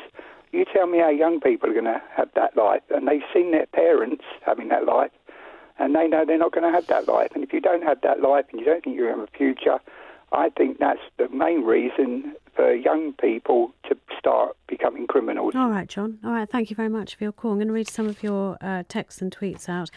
You 0.53 0.65
tell 0.65 0.87
me 0.87 0.99
how 0.99 1.11
young 1.11 1.39
people 1.41 1.69
are 1.69 1.75
going 1.75 1.85
to 1.85 2.01
have 2.17 2.31
that 2.35 2.57
life, 2.57 2.83
and 2.89 3.07
they've 3.07 3.29
seen 3.35 3.51
their 3.51 3.67
parents 3.67 4.25
having 4.41 4.69
that 4.69 4.87
life, 4.87 5.11
and 5.79 5.95
they 5.95 6.09
know 6.09 6.25
they're 6.25 6.39
not 6.39 6.53
going 6.53 6.65
to 6.65 6.73
have 6.73 6.87
that 6.87 7.07
life. 7.07 7.33
And 7.35 7.45
if 7.45 7.53
you 7.53 7.61
don't 7.61 7.83
have 7.83 8.01
that 8.01 8.23
life 8.23 8.47
and 8.51 8.59
you 8.59 8.65
don't 8.65 8.83
think 8.83 8.97
you're 8.97 9.13
going 9.13 9.27
to 9.27 9.31
have 9.31 9.35
a 9.35 9.37
future, 9.37 9.79
I 10.33 10.51
think 10.51 10.79
that's 10.79 11.01
the 11.19 11.29
main 11.31 11.63
reason 11.63 12.35
for 12.55 12.75
young 12.75 13.13
people 13.15 13.73
to 13.89 13.97
start 14.19 14.57
becoming 14.67 15.07
criminals. 15.07 15.55
All 15.55 15.71
right, 15.71 15.89
John. 15.89 16.19
All 16.25 16.33
right. 16.33 16.49
Thank 16.49 16.71
you 16.71 16.77
very 16.77 16.89
much 16.89 17.15
for 17.15 17.25
your 17.25 17.33
call. 17.33 17.53
I'm 17.53 17.59
going 17.59 17.69
to 17.69 17.73
read 17.73 17.89
some 17.89 18.09
of 18.09 18.23
your 18.23 18.59
uh, 18.61 18.83
texts 18.89 19.23
and 19.23 19.35
tweets 19.35 19.69
out. 19.69 19.91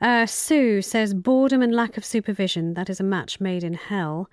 Uh, 0.00 0.26
Sue 0.26 0.82
says 0.82 1.14
boredom 1.14 1.62
and 1.62 1.74
lack 1.74 1.96
of 1.96 2.04
supervision. 2.04 2.74
That 2.74 2.88
is 2.88 3.00
a 3.00 3.04
match 3.04 3.40
made 3.40 3.64
in 3.64 3.74
hell. 3.74 4.30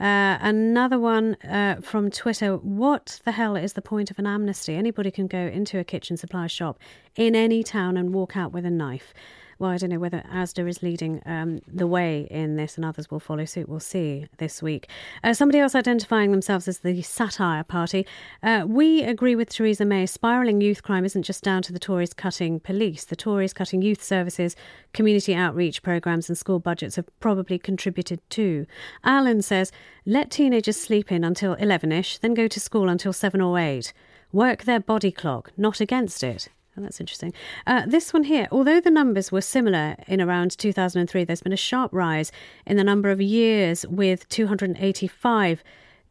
Uh, 0.00 0.36
another 0.40 0.98
one 0.98 1.36
uh, 1.44 1.76
from 1.80 2.10
Twitter. 2.10 2.56
What 2.56 3.20
the 3.24 3.32
hell 3.32 3.54
is 3.56 3.74
the 3.74 3.82
point 3.82 4.10
of 4.10 4.18
an 4.18 4.26
amnesty? 4.26 4.74
Anybody 4.74 5.10
can 5.10 5.26
go 5.26 5.38
into 5.38 5.78
a 5.78 5.84
kitchen 5.84 6.16
supply 6.16 6.48
shop 6.48 6.78
in 7.14 7.36
any 7.36 7.62
town 7.62 7.96
and 7.96 8.12
walk 8.12 8.36
out 8.36 8.52
with 8.52 8.64
a 8.64 8.70
knife. 8.70 9.14
Well, 9.62 9.70
I 9.70 9.76
don't 9.76 9.90
know 9.90 10.00
whether 10.00 10.24
ASDA 10.28 10.68
is 10.68 10.82
leading 10.82 11.22
um, 11.24 11.60
the 11.68 11.86
way 11.86 12.26
in 12.32 12.56
this 12.56 12.74
and 12.74 12.84
others 12.84 13.12
will 13.12 13.20
follow 13.20 13.44
suit. 13.44 13.68
We'll 13.68 13.78
see 13.78 14.26
this 14.38 14.60
week. 14.60 14.88
Uh, 15.22 15.34
somebody 15.34 15.60
else 15.60 15.76
identifying 15.76 16.32
themselves 16.32 16.66
as 16.66 16.80
the 16.80 17.00
Satire 17.02 17.62
Party. 17.62 18.04
Uh, 18.42 18.64
we 18.66 19.04
agree 19.04 19.36
with 19.36 19.50
Theresa 19.50 19.84
May. 19.84 20.04
Spiralling 20.06 20.60
youth 20.60 20.82
crime 20.82 21.04
isn't 21.04 21.22
just 21.22 21.44
down 21.44 21.62
to 21.62 21.72
the 21.72 21.78
Tories 21.78 22.12
cutting 22.12 22.58
police. 22.58 23.04
The 23.04 23.14
Tories 23.14 23.52
cutting 23.52 23.82
youth 23.82 24.02
services, 24.02 24.56
community 24.94 25.32
outreach 25.32 25.80
programmes, 25.84 26.28
and 26.28 26.36
school 26.36 26.58
budgets 26.58 26.96
have 26.96 27.06
probably 27.20 27.56
contributed 27.56 28.18
too. 28.30 28.66
Alan 29.04 29.42
says, 29.42 29.70
let 30.04 30.32
teenagers 30.32 30.76
sleep 30.76 31.12
in 31.12 31.22
until 31.22 31.54
11 31.54 31.92
ish, 31.92 32.18
then 32.18 32.34
go 32.34 32.48
to 32.48 32.58
school 32.58 32.88
until 32.88 33.12
7 33.12 33.40
or 33.40 33.56
8. 33.56 33.92
Work 34.32 34.64
their 34.64 34.80
body 34.80 35.12
clock, 35.12 35.52
not 35.56 35.80
against 35.80 36.24
it. 36.24 36.48
Oh, 36.76 36.80
that's 36.80 37.00
interesting. 37.00 37.34
Uh, 37.66 37.82
this 37.86 38.14
one 38.14 38.24
here, 38.24 38.48
although 38.50 38.80
the 38.80 38.90
numbers 38.90 39.30
were 39.30 39.42
similar 39.42 39.94
in 40.06 40.22
around 40.22 40.56
2003, 40.56 41.24
there's 41.24 41.42
been 41.42 41.52
a 41.52 41.56
sharp 41.56 41.92
rise 41.92 42.32
in 42.64 42.78
the 42.78 42.84
number 42.84 43.10
of 43.10 43.20
years 43.20 43.86
with 43.88 44.26
285 44.30 45.62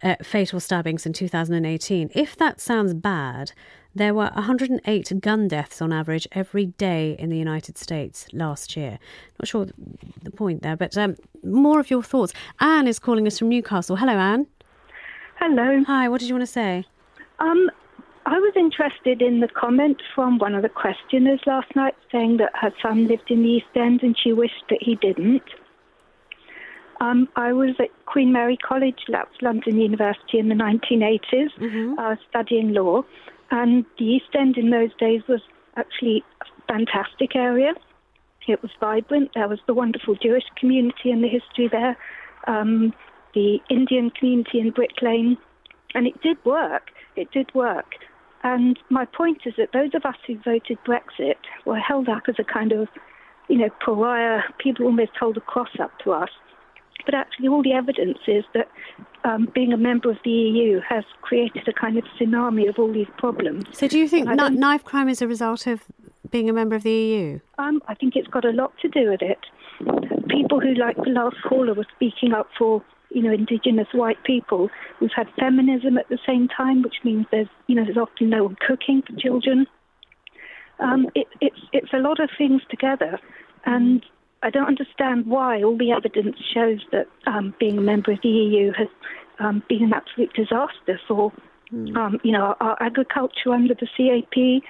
uh, 0.04 0.16
fatal 0.22 0.60
stabbings 0.60 1.06
in 1.06 1.14
2018. 1.14 2.12
If 2.14 2.36
that 2.38 2.62
sounds 2.62 2.94
bad, 2.94 3.54
there 3.96 4.14
were 4.14 4.30
108 4.36 5.20
gun 5.20 5.48
deaths 5.48 5.82
on 5.82 5.92
average 5.92 6.28
every 6.32 6.68
day 6.68 7.16
in 7.18 7.30
the 7.30 7.38
United 7.38 7.78
States 7.78 8.28
last 8.32 8.78
year. 8.78 9.00
Not 9.40 9.48
sure 9.48 9.68
the 10.22 10.32
point 10.32 10.62
there, 10.62 10.78
but 10.78 10.96
um, 10.96 11.16
more 11.44 11.80
of 11.80 11.90
your 11.90 12.04
thoughts. 12.04 12.34
Anne 12.60 12.88
is 12.88 13.00
calling 13.00 13.26
us 13.26 13.40
from 13.40 13.50
Newcastle. 13.50 13.96
Hello, 13.96 14.14
Anne. 14.14 14.46
Hello. 15.38 15.84
Hi, 15.88 16.08
what 16.08 16.20
did 16.20 16.30
you 16.30 16.36
want 16.36 16.44
to 16.44 16.52
say? 16.52 16.86
Um, 17.40 17.70
I 18.32 18.40
was 18.40 18.54
interested 18.56 19.22
in 19.22 19.42
the 19.42 19.50
comment 19.50 20.02
from 20.16 20.38
one 20.38 20.56
of 20.56 20.62
the 20.62 20.70
questioners 20.70 21.42
last 21.46 21.76
night 21.76 21.96
saying 22.14 22.38
that 22.38 22.52
her 22.54 22.72
son 22.82 23.06
lived 23.10 23.30
in 23.30 23.44
the 23.44 23.50
East 23.50 23.76
End 23.76 24.04
and 24.04 24.18
she 24.18 24.32
wished 24.32 24.64
that 24.70 24.82
he 24.82 24.96
didn't. 24.96 25.44
Um, 27.02 27.28
I 27.36 27.52
was 27.52 27.76
at 27.80 27.90
Queen 28.06 28.32
Mary 28.32 28.56
College, 28.56 29.00
that's 29.10 29.36
London 29.42 29.82
University, 29.82 30.40
in 30.40 30.48
the 30.48 30.56
1980s, 30.56 31.52
Mm-hmm. 31.60 32.00
uh, 32.00 32.16
studying 32.30 32.74
law. 32.74 33.04
And 33.50 33.84
the 34.00 34.06
East 34.06 34.34
End 34.34 34.56
in 34.58 34.70
those 34.70 34.94
days 34.98 35.22
was 35.28 35.42
actually 35.76 36.24
a 36.40 36.46
fantastic 36.72 37.36
area. 37.36 37.74
It 38.48 38.62
was 38.62 38.72
vibrant. 38.80 39.32
There 39.36 39.50
was 39.50 39.60
the 39.68 39.74
wonderful 39.74 40.16
Jewish 40.16 40.46
community 40.56 41.12
and 41.12 41.22
the 41.22 41.28
history 41.28 41.68
there, 41.68 41.98
um, 42.48 42.94
the 43.34 43.60
Indian 43.70 44.10
community 44.10 44.62
in 44.62 44.72
Brick 44.72 45.02
Lane. 45.02 45.38
And 45.96 46.08
it 46.08 46.22
did 46.22 46.38
work. 46.46 46.92
It 47.18 47.30
did 47.32 47.54
work. 47.54 47.96
And 48.44 48.80
my 48.90 49.06
point 49.06 49.42
is 49.46 49.54
that 49.58 49.70
those 49.74 49.92
of 49.94 50.06
us 50.06 50.16
who 50.26 50.38
voted 50.40 50.78
Brexit 50.86 51.36
were 51.66 51.78
held 51.78 52.10
up 52.10 52.24
as 52.28 52.36
a 52.40 52.44
kind 52.44 52.72
of, 52.72 52.88
you 53.50 53.58
know, 53.58 53.70
pariah. 53.84 54.42
People 54.60 54.86
almost 54.86 55.12
hold 55.20 55.38
a 55.38 55.42
cross 55.42 55.70
up 55.80 55.92
to 56.04 56.12
us. 56.12 56.30
But 57.06 57.16
actually, 57.16 57.48
all 57.48 57.64
the 57.64 57.74
evidence 57.74 58.20
is 58.28 58.44
that 58.54 58.70
um, 59.24 59.48
being 59.54 59.74
a 59.74 59.78
member 59.78 60.10
of 60.12 60.18
the 60.24 60.30
EU 60.30 60.82
has 60.88 61.04
created 61.22 61.68
a 61.68 61.74
kind 61.74 61.98
of 61.98 62.04
tsunami 62.20 62.70
of 62.70 62.78
all 62.78 62.92
these 62.92 63.08
problems. 63.18 63.66
So, 63.72 63.88
do 63.88 63.98
you 63.98 64.08
think 64.08 64.28
knife 64.28 64.84
crime 64.84 65.10
is 65.10 65.22
a 65.22 65.28
result 65.28 65.68
of 65.68 65.84
being 66.30 66.50
a 66.50 66.54
member 66.54 66.76
of 66.76 66.84
the 66.84 66.92
EU? 66.92 67.40
Um, 67.58 67.82
I 67.88 67.96
think 67.96 68.16
it's 68.16 68.28
got 68.28 68.46
a 68.46 68.52
lot 68.52 68.74
to 68.82 68.88
do 68.88 69.10
with 69.10 69.22
it. 69.22 69.40
People 70.30 70.60
who, 70.60 70.74
like 70.76 70.96
the 70.98 71.10
last 71.10 71.38
caller, 71.48 71.74
were 71.74 71.88
speaking 71.96 72.34
up 72.34 72.48
for, 72.58 72.84
you 73.14 73.22
know, 73.22 73.32
indigenous 73.32 73.88
white 73.94 74.24
people. 74.24 74.70
We've 75.00 75.12
had 75.16 75.28
feminism 75.40 75.98
at 75.98 76.10
the 76.10 76.20
same 76.26 76.48
time, 76.48 76.82
which 76.82 76.96
means 77.04 77.26
there's, 77.32 77.48
you 77.68 77.76
know, 77.76 77.84
there's 77.84 77.98
often 77.98 78.30
no 78.30 78.44
one 78.46 78.58
cooking 78.66 79.02
for 79.02 79.16
children. 79.20 79.68
Um, 80.80 81.08
it, 81.14 81.28
it's 81.40 81.60
it's 81.74 81.94
a 81.94 81.98
lot 81.98 82.20
of 82.20 82.30
things 82.38 82.62
together, 82.70 83.20
and 83.66 84.04
I 84.44 84.50
don't 84.50 84.68
understand 84.68 85.28
why 85.28 85.62
all 85.62 85.78
the 85.78 85.92
evidence 85.92 86.38
shows 86.54 86.80
that 86.92 87.08
um, 87.28 87.54
being 87.60 87.78
a 87.78 87.82
member 87.82 88.12
of 88.12 88.20
the 88.24 88.30
EU 88.30 88.72
has 88.74 88.88
um, 89.40 89.62
been 89.70 89.84
an 89.84 89.94
absolute 89.94 90.34
disaster 90.34 91.00
for, 91.08 91.32
um, 91.96 92.20
you 92.24 92.32
know, 92.32 92.42
our, 92.42 92.58
our 92.60 92.84
agriculture 92.84 93.54
under 93.54 93.76
the 93.76 93.88
CAP. 93.96 94.64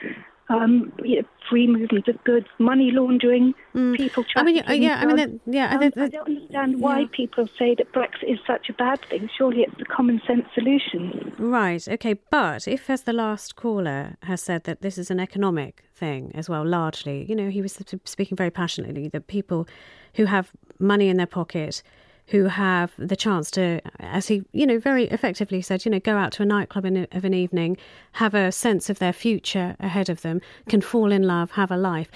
Um, 0.54 0.92
you 1.04 1.18
know, 1.22 1.28
free 1.50 1.66
movement 1.68 2.08
of 2.10 2.22
goods, 2.26 2.48
money 2.60 2.92
laundering, 2.92 3.54
people 3.74 4.26
I 4.36 4.44
mean, 4.44 4.56
trafficking. 4.58 4.84
yeah, 4.84 5.00
I 5.02 5.06
mean, 5.06 5.16
that- 5.16 5.40
yeah, 5.46 5.74
Um, 5.74 5.80
that- 5.80 5.98
I 5.98 6.08
don't 6.10 6.28
understand 6.28 6.82
why 6.82 7.00
yeah. 7.02 7.08
people 7.12 7.48
say 7.60 7.74
that 7.76 7.92
Brexit 7.94 8.24
is 8.34 8.40
such 8.46 8.70
a 8.70 8.74
bad 8.74 9.00
thing. 9.10 9.30
Surely 9.38 9.62
it's 9.62 9.78
the 9.78 9.86
common 9.86 10.22
sense 10.28 10.46
solution. 10.54 11.34
Right, 11.40 11.88
okay. 11.88 12.16
But 12.30 12.68
if, 12.68 12.90
as 12.90 13.04
the 13.04 13.14
last 13.14 13.56
caller 13.56 14.18
has 14.24 14.42
said, 14.42 14.66
that 14.66 14.82
this 14.82 14.98
is 14.98 15.10
an 15.10 15.20
economic 15.20 15.84
thing 15.94 16.32
as 16.36 16.50
well, 16.50 16.66
largely, 16.66 17.26
you 17.30 17.36
know, 17.36 17.50
he 17.50 17.62
was 17.62 17.74
speaking 18.06 18.36
very 18.36 18.52
passionately 18.52 19.08
that 19.10 19.28
people 19.28 19.68
who 20.16 20.26
have 20.26 20.52
money 20.80 21.08
in 21.08 21.18
their 21.18 21.28
pocket, 21.28 21.82
who 22.28 22.46
have 22.46 22.94
the 22.98 23.16
chance 23.16 23.52
to, 23.52 23.82
as 24.00 24.28
he, 24.28 24.44
you 24.54 24.66
know, 24.66 24.80
very 24.80 25.06
effectively 25.06 25.62
said, 25.62 25.86
you 25.86 25.92
know, 25.92 26.00
go 26.00 26.18
out 26.18 26.32
to 26.34 26.44
a 26.44 26.46
nightclub 26.46 26.86
in, 26.86 27.08
of 27.12 27.26
an 27.26 27.34
evening, 27.34 27.78
have 28.14 28.34
a 28.34 28.52
sense 28.52 28.90
of 28.90 29.00
their 29.00 29.14
future 29.14 29.76
ahead 29.80 30.10
of 30.10 30.22
them, 30.22 30.42
can 30.70 30.82
fall 30.82 31.12
in 31.12 31.24
love, 31.24 31.52
have 31.52 31.72
a 31.72 31.78
life. 31.78 32.10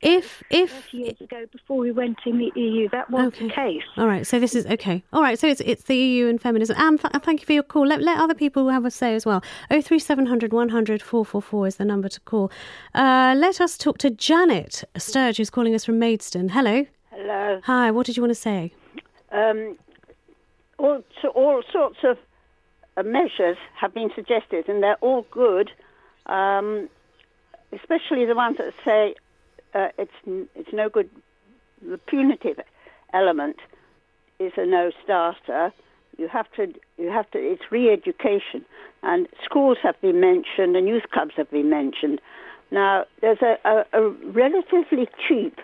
If, 0.00 0.42
if, 0.50 0.92
Years 0.92 1.20
ago, 1.20 1.46
before 1.52 1.76
we 1.78 1.92
went 1.92 2.18
in 2.26 2.38
the 2.38 2.50
EU, 2.56 2.88
that 2.90 3.08
was 3.08 3.32
the 3.38 3.48
case. 3.48 3.82
All 3.96 4.08
right, 4.08 4.26
so 4.26 4.40
this 4.40 4.54
is 4.54 4.66
okay. 4.66 5.04
All 5.12 5.22
right, 5.22 5.38
so 5.38 5.46
it's 5.46 5.60
it's 5.60 5.84
the 5.84 5.96
EU 5.96 6.26
and 6.26 6.40
feminism. 6.40 6.76
And 6.78 7.00
th- 7.00 7.22
thank 7.22 7.40
you 7.40 7.46
for 7.46 7.52
your 7.52 7.62
call. 7.62 7.86
Let, 7.86 8.02
let 8.02 8.18
other 8.18 8.34
people 8.34 8.68
have 8.68 8.84
a 8.84 8.90
say 8.90 9.14
as 9.14 9.24
well. 9.24 9.44
Oh 9.70 9.80
three 9.80 10.00
seven 10.00 10.26
hundred 10.26 10.52
one 10.52 10.70
hundred 10.70 11.02
four 11.02 11.24
four 11.24 11.40
four 11.40 11.68
is 11.68 11.76
the 11.76 11.84
number 11.84 12.08
to 12.08 12.20
call. 12.20 12.50
Uh, 12.94 13.34
let 13.36 13.60
us 13.60 13.78
talk 13.78 13.98
to 13.98 14.10
Janet 14.10 14.82
Sturge, 14.96 15.36
who's 15.36 15.50
calling 15.50 15.74
us 15.74 15.84
from 15.84 16.00
Maidstone. 16.00 16.48
Hello. 16.48 16.84
Hello. 17.10 17.60
Hi. 17.64 17.90
What 17.92 18.06
did 18.06 18.16
you 18.16 18.22
want 18.22 18.32
to 18.32 18.40
say? 18.40 18.72
Um, 19.32 19.78
all, 20.78 21.02
so 21.20 21.28
all 21.28 21.62
sorts 21.72 21.98
of 22.04 22.18
uh, 22.96 23.02
measures 23.02 23.56
have 23.80 23.94
been 23.94 24.10
suggested, 24.14 24.68
and 24.68 24.82
they're 24.82 24.96
all 25.00 25.26
good, 25.30 25.70
um, 26.26 26.88
especially 27.72 28.26
the 28.26 28.34
ones 28.34 28.58
that 28.58 28.74
say 28.84 29.14
uh, 29.74 29.88
it's 29.98 30.12
it's 30.54 30.72
no 30.72 30.88
good. 30.88 31.08
The 31.80 31.98
punitive 31.98 32.60
element 33.12 33.56
is 34.38 34.52
a 34.56 34.66
no-starter. 34.66 35.72
You 36.18 36.28
have 36.28 36.46
to 36.56 36.66
you 36.98 37.10
have 37.10 37.30
to. 37.30 37.38
It's 37.38 37.62
re-education, 37.70 38.64
and 39.02 39.28
schools 39.44 39.78
have 39.82 39.98
been 40.00 40.20
mentioned, 40.20 40.76
and 40.76 40.86
youth 40.86 41.04
clubs 41.12 41.32
have 41.36 41.50
been 41.50 41.70
mentioned. 41.70 42.20
Now 42.70 43.04
there's 43.20 43.40
a, 43.40 43.56
a, 43.64 43.84
a 43.94 44.10
relatively 44.10 45.08
cheap 45.26 45.58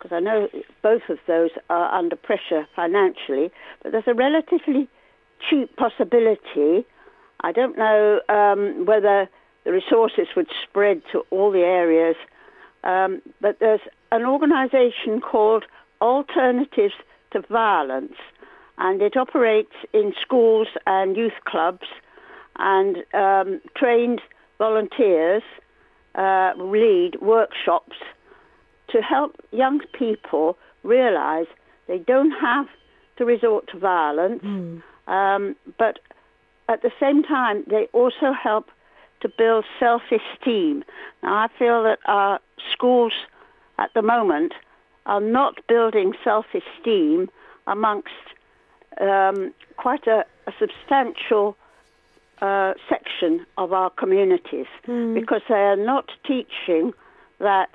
because 0.00 0.14
I 0.14 0.20
know 0.20 0.48
both 0.82 1.02
of 1.08 1.18
those 1.26 1.50
are 1.68 1.94
under 1.94 2.16
pressure 2.16 2.66
financially, 2.74 3.50
but 3.82 3.92
there's 3.92 4.04
a 4.06 4.14
relatively 4.14 4.88
cheap 5.48 5.76
possibility. 5.76 6.86
I 7.40 7.52
don't 7.52 7.76
know 7.76 8.20
um, 8.28 8.86
whether 8.86 9.28
the 9.64 9.72
resources 9.72 10.28
would 10.36 10.48
spread 10.62 11.02
to 11.12 11.22
all 11.30 11.50
the 11.50 11.60
areas, 11.60 12.16
um, 12.82 13.20
but 13.40 13.58
there's 13.60 13.80
an 14.10 14.24
organisation 14.24 15.20
called 15.20 15.64
Alternatives 16.00 16.94
to 17.32 17.42
Violence, 17.50 18.16
and 18.78 19.02
it 19.02 19.16
operates 19.16 19.74
in 19.92 20.14
schools 20.20 20.68
and 20.86 21.16
youth 21.16 21.44
clubs, 21.44 21.86
and 22.58 22.98
um, 23.12 23.60
trained 23.76 24.22
volunteers 24.58 25.42
uh, 26.14 26.52
lead 26.56 27.20
workshops 27.20 27.96
to 28.92 29.00
help 29.00 29.36
young 29.52 29.80
people 29.92 30.56
realize 30.82 31.46
they 31.86 31.98
don't 31.98 32.32
have 32.32 32.66
to 33.16 33.24
resort 33.24 33.68
to 33.68 33.78
violence, 33.78 34.42
um, 35.06 35.56
but 35.78 35.98
at 36.68 36.82
the 36.82 36.92
same 37.00 37.22
time, 37.22 37.64
they 37.66 37.88
also 37.92 38.32
help 38.32 38.70
to 39.20 39.28
build 39.28 39.64
self 39.78 40.02
esteem. 40.10 40.84
Now, 41.22 41.34
I 41.34 41.48
feel 41.58 41.82
that 41.82 41.98
our 42.06 42.40
schools 42.72 43.12
at 43.78 43.92
the 43.94 44.02
moment 44.02 44.52
are 45.06 45.20
not 45.20 45.58
building 45.68 46.14
self 46.22 46.46
esteem 46.54 47.28
amongst 47.66 48.08
um, 49.00 49.52
quite 49.76 50.06
a, 50.06 50.24
a 50.46 50.52
substantial 50.58 51.56
uh, 52.40 52.74
section 52.88 53.44
of 53.58 53.72
our 53.72 53.90
communities 53.90 54.66
because 55.14 55.42
they 55.48 55.54
are 55.54 55.76
not 55.76 56.10
teaching 56.26 56.92
that 57.38 57.70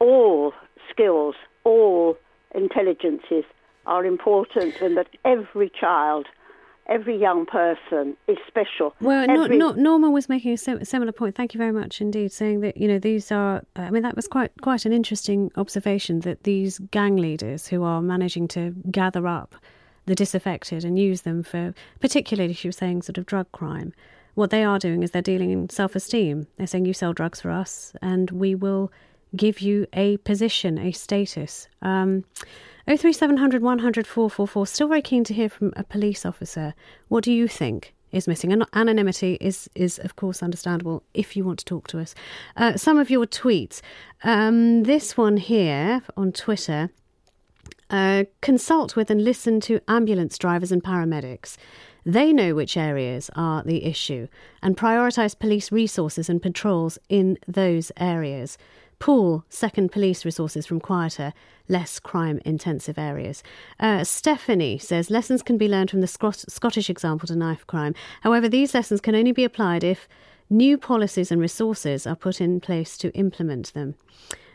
all 0.00 0.52
skills, 0.90 1.34
all 1.64 2.16
intelligences 2.54 3.44
are 3.86 4.04
important 4.04 4.74
and 4.80 4.96
that 4.96 5.08
every 5.24 5.70
child, 5.70 6.26
every 6.88 7.16
young 7.16 7.46
person 7.46 8.16
is 8.26 8.36
special. 8.46 8.94
Well, 9.00 9.26
no, 9.26 9.44
Every- 9.44 9.58
no, 9.58 9.72
Norma 9.72 10.10
was 10.10 10.28
making 10.28 10.52
a 10.52 10.56
sim- 10.56 10.84
similar 10.84 11.12
point. 11.12 11.34
Thank 11.36 11.54
you 11.54 11.58
very 11.58 11.72
much 11.72 12.00
indeed, 12.00 12.32
saying 12.32 12.60
that 12.60 12.76
you 12.76 12.88
know 12.88 12.98
these 12.98 13.30
are. 13.30 13.62
Uh, 13.76 13.82
I 13.82 13.90
mean, 13.90 14.02
that 14.02 14.16
was 14.16 14.26
quite 14.26 14.52
quite 14.62 14.84
an 14.84 14.92
interesting 14.92 15.50
observation 15.56 16.20
that 16.20 16.42
these 16.44 16.78
gang 16.90 17.16
leaders 17.16 17.68
who 17.68 17.82
are 17.84 18.02
managing 18.02 18.48
to 18.48 18.74
gather 18.90 19.26
up 19.26 19.54
the 20.06 20.14
disaffected 20.14 20.84
and 20.84 20.96
use 20.98 21.22
them 21.22 21.42
for, 21.42 21.74
particularly 22.00 22.52
she 22.52 22.68
was 22.68 22.76
saying, 22.76 23.02
sort 23.02 23.18
of 23.18 23.26
drug 23.26 23.50
crime. 23.50 23.92
What 24.34 24.50
they 24.50 24.62
are 24.62 24.78
doing 24.78 25.02
is 25.02 25.10
they're 25.10 25.20
dealing 25.22 25.50
in 25.50 25.68
self-esteem. 25.68 26.46
They're 26.56 26.66
saying 26.68 26.84
you 26.86 26.92
sell 26.92 27.12
drugs 27.12 27.40
for 27.40 27.50
us, 27.50 27.92
and 28.02 28.30
we 28.30 28.54
will 28.54 28.92
give 29.34 29.60
you 29.60 29.86
a 29.92 30.16
position, 30.18 30.78
a 30.78 30.92
status. 30.92 31.68
Um, 31.82 32.24
03700 32.86 33.62
100 33.62 34.06
444. 34.06 34.66
Still 34.66 34.88
very 34.88 35.02
keen 35.02 35.24
to 35.24 35.34
hear 35.34 35.48
from 35.48 35.72
a 35.76 35.82
police 35.82 36.24
officer. 36.24 36.74
What 37.08 37.24
do 37.24 37.32
you 37.32 37.48
think? 37.48 37.94
Is 38.12 38.28
missing. 38.28 38.52
And 38.52 38.64
anonymity 38.72 39.36
is, 39.40 39.68
is 39.74 39.98
of 39.98 40.14
course, 40.14 40.42
understandable 40.42 41.02
if 41.12 41.36
you 41.36 41.44
want 41.44 41.58
to 41.58 41.64
talk 41.64 41.88
to 41.88 41.98
us. 41.98 42.14
Uh, 42.56 42.76
some 42.76 42.98
of 42.98 43.10
your 43.10 43.26
tweets. 43.26 43.80
Um, 44.22 44.84
this 44.84 45.16
one 45.16 45.36
here 45.36 46.02
on 46.16 46.30
Twitter 46.30 46.90
uh, 47.90 48.24
consult 48.40 48.96
with 48.96 49.10
and 49.10 49.24
listen 49.24 49.60
to 49.62 49.80
ambulance 49.88 50.38
drivers 50.38 50.72
and 50.72 50.82
paramedics. 50.82 51.56
They 52.04 52.32
know 52.32 52.54
which 52.54 52.76
areas 52.76 53.30
are 53.34 53.64
the 53.64 53.84
issue 53.84 54.28
and 54.62 54.76
prioritise 54.76 55.36
police 55.36 55.72
resources 55.72 56.28
and 56.28 56.40
patrols 56.40 56.98
in 57.08 57.36
those 57.48 57.90
areas. 57.96 58.56
Pool 58.98 59.44
second 59.48 59.92
police 59.92 60.24
resources 60.24 60.66
from 60.66 60.80
quieter, 60.80 61.32
less 61.68 61.98
crime 61.98 62.40
intensive 62.44 62.98
areas. 62.98 63.42
Uh, 63.78 64.04
Stephanie 64.04 64.78
says 64.78 65.10
lessons 65.10 65.42
can 65.42 65.58
be 65.58 65.68
learned 65.68 65.90
from 65.90 66.00
the 66.00 66.06
Scot- 66.06 66.44
Scottish 66.48 66.88
example 66.88 67.26
to 67.26 67.36
knife 67.36 67.66
crime. 67.66 67.94
However, 68.22 68.48
these 68.48 68.74
lessons 68.74 69.00
can 69.00 69.14
only 69.14 69.32
be 69.32 69.44
applied 69.44 69.84
if 69.84 70.08
new 70.48 70.78
policies 70.78 71.30
and 71.30 71.40
resources 71.40 72.06
are 72.06 72.16
put 72.16 72.40
in 72.40 72.60
place 72.60 72.96
to 72.98 73.12
implement 73.12 73.74
them. 73.74 73.96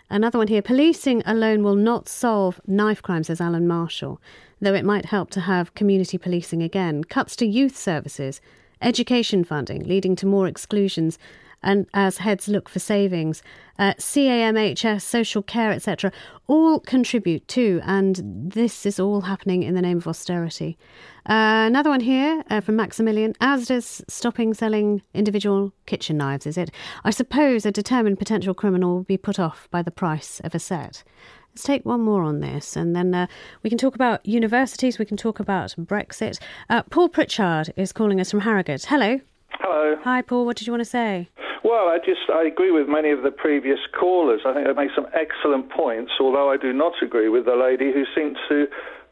Another 0.10 0.40
one 0.40 0.48
here 0.48 0.62
policing 0.62 1.22
alone 1.26 1.64
will 1.64 1.76
not 1.76 2.10
solve 2.10 2.60
knife 2.68 3.02
crime, 3.02 3.24
says 3.24 3.40
Alan 3.40 3.68
Marshall, 3.68 4.20
though 4.60 4.74
it 4.74 4.84
might 4.84 5.06
help 5.06 5.30
to 5.32 5.42
have 5.42 5.74
community 5.74 6.18
policing 6.18 6.62
again. 6.62 7.04
Cuts 7.04 7.36
to 7.38 7.46
youth 7.46 7.78
services, 7.78 8.42
education 8.82 9.44
funding, 9.44 9.84
leading 9.84 10.16
to 10.18 10.26
more 10.26 10.48
exclusions 10.48 11.18
and 11.64 11.88
as 11.94 12.18
heads 12.18 12.48
look 12.48 12.70
for 12.70 12.80
savings. 12.80 13.42
Uh, 13.78 13.94
CAMHS, 13.94 15.02
social 15.02 15.42
care, 15.42 15.72
etc., 15.72 16.12
all 16.48 16.80
contribute 16.80 17.48
to, 17.48 17.82
and 17.84 18.22
this 18.24 18.86
is 18.86 19.00
all 19.00 19.22
happening 19.22 19.64
in 19.64 19.74
the 19.74 19.82
name 19.82 19.98
of 19.98 20.08
austerity. 20.08 20.78
Uh, 21.26 21.66
another 21.68 21.90
one 21.90 22.00
here 22.00 22.44
uh, 22.50 22.62
from 22.62 22.76
Maximilian 22.76 23.34
Asda's 23.42 24.04
stopping 24.08 24.54
selling 24.54 25.02
individual 25.14 25.72
kitchen 25.86 26.18
knives, 26.18 26.46
is 26.46 26.58
it? 26.58 26.72
I 27.04 27.12
suppose 27.12 27.66
a 27.66 27.72
determined 27.72 28.20
potential 28.20 28.54
criminal 28.54 28.96
will 28.96 29.04
be 29.04 29.18
put 29.18 29.40
off 29.40 29.68
by 29.72 29.82
the 29.82 29.92
price 29.92 30.40
of 30.42 30.54
a 30.54 30.60
set. 30.60 31.04
Let's 31.52 31.64
take 31.64 31.86
one 31.86 32.02
more 32.02 32.24
on 32.24 32.40
this, 32.40 32.76
and 32.76 32.96
then 32.96 33.14
uh, 33.14 33.28
we 33.62 33.70
can 33.70 33.78
talk 33.78 33.94
about 33.94 34.26
universities. 34.26 34.98
We 34.98 35.06
can 35.06 35.18
talk 35.18 35.40
about 35.40 35.76
Brexit. 35.78 36.40
Uh, 36.70 36.84
Paul 36.84 37.10
Pritchard 37.10 37.74
is 37.76 37.92
calling 37.92 38.22
us 38.22 38.32
from 38.32 38.42
Harrogate. 38.42 38.86
Hello. 38.86 39.20
Hello. 39.62 39.96
Hi, 40.04 40.24
Paul. 40.24 40.48
What 40.48 40.58
did 40.58 40.66
you 40.66 40.74
want 40.74 40.82
to 40.82 40.90
say? 40.90 41.30
Well, 41.64 41.88
I 41.88 42.00
just 42.04 42.22
I 42.34 42.44
agree 42.48 42.72
with 42.72 42.88
many 42.88 43.12
of 43.12 43.22
the 43.22 43.30
previous 43.30 43.78
callers. 43.98 44.42
I 44.44 44.54
think 44.54 44.66
they 44.66 44.74
make 44.74 44.90
some 44.96 45.06
excellent 45.14 45.70
points. 45.70 46.14
Although 46.20 46.50
I 46.50 46.58
do 46.58 46.74
not 46.74 46.94
agree 47.04 47.30
with 47.30 47.46
the 47.46 47.56
lady 47.56 47.94
who 47.94 48.04
seemed 48.16 48.38
to 48.50 48.66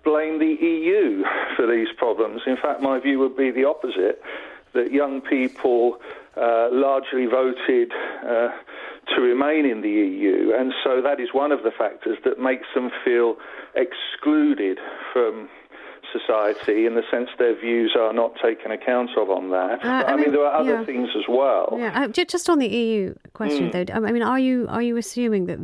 blame 0.04 0.40
the 0.40 0.58
EU 0.60 1.24
for 1.56 1.68
these 1.68 1.90
problems. 1.98 2.42
In 2.48 2.58
fact, 2.58 2.82
my 2.82 3.00
view 3.00 3.20
would 3.20 3.38
be 3.38 3.52
the 3.52 3.66
opposite: 3.66 4.24
that 4.74 4.92
young 4.92 5.22
people 5.22 6.00
uh, 6.36 6.70
largely 6.72 7.28
voted. 7.28 7.92
Uh, 8.26 8.50
to 9.16 9.22
remain 9.22 9.66
in 9.66 9.82
the 9.82 9.90
EU, 9.90 10.54
and 10.56 10.72
so 10.84 11.02
that 11.02 11.20
is 11.20 11.30
one 11.34 11.52
of 11.52 11.64
the 11.64 11.72
factors 11.72 12.20
that 12.24 12.38
makes 12.38 12.68
them 12.76 12.92
feel 13.04 13.38
excluded 13.74 14.78
from 15.12 15.50
society 16.12 16.86
in 16.86 16.96
the 16.96 17.04
sense 17.12 17.30
their 17.38 17.60
views 17.60 17.96
are 18.00 18.14
not 18.14 18.34
taken 18.42 18.72
account 18.72 19.12
of 19.18 19.30
on 19.30 19.50
that. 19.52 19.84
Uh, 19.84 19.88
I, 19.88 20.04
I 20.04 20.16
mean, 20.16 20.26
mean, 20.26 20.32
there 20.34 20.46
are 20.46 20.60
other 20.60 20.80
yeah. 20.80 20.86
things 20.86 21.10
as 21.16 21.24
well. 21.28 21.76
Yeah, 21.78 22.04
uh, 22.04 22.08
just 22.08 22.50
on 22.50 22.60
the 22.60 22.68
EU 22.68 23.16
question, 23.34 23.70
mm. 23.70 23.88
though. 23.88 23.94
I 23.94 24.12
mean, 24.12 24.24
are 24.24 24.40
you 24.40 24.68
are 24.70 24.82
you 24.82 24.98
assuming 24.98 25.46
that 25.46 25.60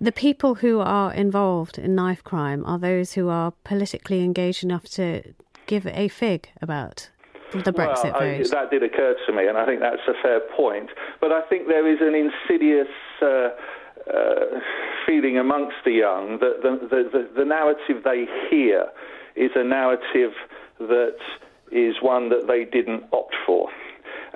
the 0.00 0.12
people 0.12 0.56
who 0.56 0.80
are 0.80 1.12
involved 1.12 1.78
in 1.78 1.94
knife 1.94 2.22
crime 2.22 2.64
are 2.66 2.78
those 2.78 3.14
who 3.14 3.28
are 3.28 3.52
politically 3.64 4.22
engaged 4.22 4.62
enough 4.62 4.84
to 4.84 5.22
give 5.66 5.86
a 5.86 6.08
fig 6.08 6.48
about 6.62 7.10
the 7.52 7.72
Brexit 7.72 8.12
well, 8.12 8.20
vote? 8.20 8.50
That 8.50 8.70
did 8.70 8.82
occur 8.82 9.16
to 9.26 9.32
me, 9.32 9.46
and 9.46 9.58
I 9.58 9.66
think 9.66 9.80
that's 9.80 10.06
a 10.06 10.14
fair 10.22 10.40
point. 10.56 10.90
But 11.20 11.32
I 11.32 11.42
think 11.48 11.68
there 11.68 11.86
is 11.86 11.98
an 12.00 12.14
insidious. 12.14 12.88
Uh, 13.20 13.50
uh, 14.08 14.60
feeling 15.06 15.36
amongst 15.38 15.76
the 15.84 15.90
young 15.90 16.38
that 16.38 16.62
the, 16.62 16.78
the, 16.88 17.02
the, 17.10 17.28
the 17.40 17.44
narrative 17.44 18.04
they 18.04 18.26
hear 18.50 18.86
is 19.38 19.50
a 19.54 19.64
narrative 19.64 20.32
that 20.78 21.16
is 21.70 21.96
one 22.00 22.28
that 22.30 22.46
they 22.46 22.64
didn't 22.64 23.04
opt 23.12 23.34
for. 23.46 23.68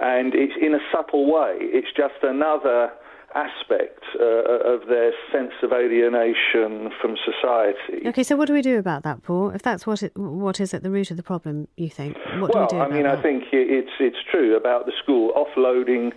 And 0.01 0.35
it's 0.35 0.55
in 0.61 0.75
a 0.75 0.81
subtle 0.93 1.31
way, 1.33 1.57
it's 1.61 1.89
just 1.97 2.23
another 2.23 2.91
aspect 3.35 4.03
uh, 4.21 4.25
of 4.25 4.87
their 4.89 5.13
sense 5.31 5.53
of 5.63 5.73
alienation 5.73 6.91
from 7.01 7.17
society. 7.25 8.07
Okay, 8.07 8.23
so 8.23 8.37
what 8.37 8.47
do 8.47 8.53
we 8.53 8.63
do 8.63 8.79
about 8.79 9.03
that, 9.05 9.23
Paul? 9.23 9.51
If 9.51 9.63
that's 9.63 9.87
what 9.87 10.03
it, 10.03 10.13
what 10.17 10.61
is 10.61 10.75
at 10.75 10.83
the 10.83 10.91
root 10.91 11.11
of 11.11 11.17
the 11.17 11.23
problem, 11.23 11.69
you 11.77 11.89
think? 11.89 12.17
What 12.39 12.55
well, 12.55 12.67
do 12.67 12.77
we 12.77 12.81
do 12.81 12.85
I 12.85 12.89
mean, 12.95 13.03
that? 13.05 13.19
I 13.19 13.23
think 13.23 13.45
it's 13.53 13.93
it's 14.01 14.19
true 14.31 14.57
about 14.57 14.87
the 14.87 14.93
school 15.03 15.33
offloading 15.33 16.13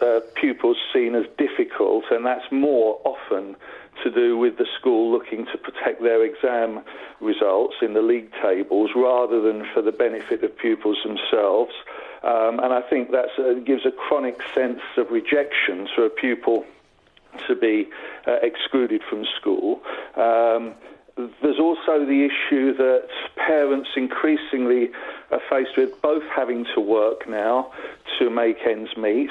uh, 0.00 0.20
pupils 0.34 0.78
seen 0.92 1.14
as 1.14 1.24
difficult, 1.36 2.04
and 2.10 2.24
that's 2.24 2.50
more 2.50 3.00
often 3.04 3.56
to 4.02 4.10
do 4.10 4.36
with 4.38 4.56
the 4.58 4.66
school 4.78 5.12
looking 5.12 5.46
to 5.46 5.58
protect 5.58 6.02
their 6.02 6.24
exam 6.24 6.80
results 7.20 7.76
in 7.82 7.94
the 7.94 8.02
league 8.02 8.30
tables 8.42 8.90
rather 8.96 9.40
than 9.40 9.66
for 9.74 9.82
the 9.82 9.92
benefit 9.92 10.42
of 10.42 10.56
pupils 10.56 10.98
themselves. 11.04 11.72
Um, 12.22 12.60
and 12.60 12.72
I 12.72 12.82
think 12.82 13.10
that 13.10 13.28
uh, 13.38 13.60
gives 13.60 13.86
a 13.86 13.90
chronic 13.90 14.40
sense 14.54 14.80
of 14.96 15.10
rejection 15.10 15.88
for 15.94 16.04
a 16.06 16.10
pupil 16.10 16.64
to 17.46 17.54
be 17.54 17.88
uh, 18.26 18.36
excluded 18.42 19.02
from 19.08 19.24
school. 19.38 19.80
Um, 20.16 20.74
there's 21.42 21.58
also 21.58 22.04
the 22.04 22.24
issue 22.24 22.74
that 22.74 23.08
parents 23.36 23.90
increasingly 23.96 24.90
are 25.30 25.40
faced 25.48 25.76
with 25.76 26.00
both 26.00 26.22
having 26.34 26.64
to 26.74 26.80
work 26.80 27.28
now 27.28 27.72
to 28.18 28.30
make 28.30 28.58
ends 28.66 28.96
meet, 28.96 29.30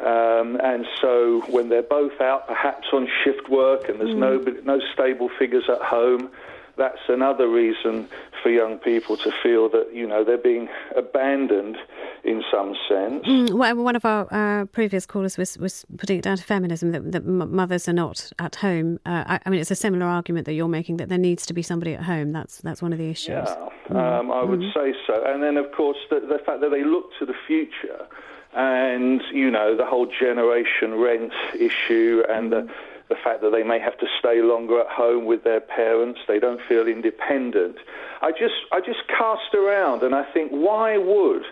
um, 0.00 0.58
and 0.62 0.86
so 1.00 1.42
when 1.48 1.68
they're 1.68 1.82
both 1.82 2.20
out, 2.20 2.46
perhaps 2.46 2.88
on 2.92 3.08
shift 3.24 3.48
work, 3.48 3.88
and 3.88 4.00
there's 4.00 4.14
mm. 4.14 4.64
no 4.64 4.78
no 4.78 4.80
stable 4.92 5.28
figures 5.38 5.64
at 5.68 5.80
home, 5.80 6.30
that's 6.78 7.08
another 7.08 7.48
reason 7.48 8.08
for 8.42 8.50
young 8.50 8.78
people 8.78 9.16
to 9.18 9.32
feel 9.42 9.68
that 9.68 9.90
you 9.92 10.06
know 10.06 10.24
they're 10.24 10.38
being 10.38 10.68
abandoned 10.96 11.76
in 12.24 12.42
some 12.50 12.74
sense. 12.88 13.24
Mm, 13.26 13.52
well, 13.54 13.76
one 13.76 13.96
of 13.96 14.04
our 14.04 14.26
uh, 14.32 14.64
previous 14.66 15.06
callers 15.06 15.36
was, 15.36 15.58
was 15.58 15.84
putting 15.96 16.18
it 16.18 16.22
down 16.22 16.36
to 16.36 16.42
feminism 16.42 16.92
that, 16.92 17.12
that 17.12 17.24
mothers 17.24 17.88
are 17.88 17.92
not 17.92 18.30
at 18.38 18.56
home. 18.56 18.98
Uh, 19.06 19.24
I, 19.26 19.40
I, 19.44 19.50
mean, 19.50 19.60
it's 19.60 19.70
a 19.70 19.76
similar 19.76 20.06
argument 20.06 20.46
that 20.46 20.54
you're 20.54 20.68
making 20.68 20.98
that 20.98 21.08
there 21.08 21.18
needs 21.18 21.46
to 21.46 21.54
be 21.54 21.62
somebody 21.62 21.94
at 21.94 22.02
home. 22.02 22.32
That's 22.32 22.58
that's 22.58 22.82
one 22.82 22.92
of 22.92 22.98
the 22.98 23.10
issues. 23.10 23.48
Yeah, 23.48 23.68
mm. 23.88 23.96
um, 23.96 24.30
I 24.30 24.42
would 24.42 24.60
mm. 24.60 24.74
say 24.74 24.94
so. 25.06 25.22
And 25.26 25.42
then, 25.42 25.56
of 25.56 25.72
course, 25.72 25.98
the, 26.10 26.20
the 26.20 26.38
fact 26.44 26.60
that 26.60 26.70
they 26.70 26.84
look 26.84 27.10
to 27.18 27.26
the 27.26 27.34
future 27.46 28.06
and 28.54 29.22
you 29.32 29.50
know 29.50 29.76
the 29.76 29.84
whole 29.84 30.06
generation 30.06 30.94
rent 30.94 31.32
issue 31.54 32.22
and 32.28 32.50
the 32.50 32.68
the 33.08 33.16
fact 33.22 33.40
that 33.40 33.50
they 33.50 33.62
may 33.62 33.78
have 33.78 33.98
to 33.98 34.06
stay 34.18 34.42
longer 34.42 34.80
at 34.80 34.88
home 34.88 35.24
with 35.24 35.44
their 35.44 35.60
parents, 35.60 36.20
they 36.28 36.38
don't 36.38 36.60
feel 36.68 36.86
independent. 36.86 37.76
I 38.20 38.32
just, 38.32 38.54
I 38.72 38.80
just 38.80 39.00
cast 39.08 39.54
around 39.54 40.02
and 40.02 40.14
I 40.14 40.24
think, 40.32 40.50
why 40.50 40.98
would 40.98 41.42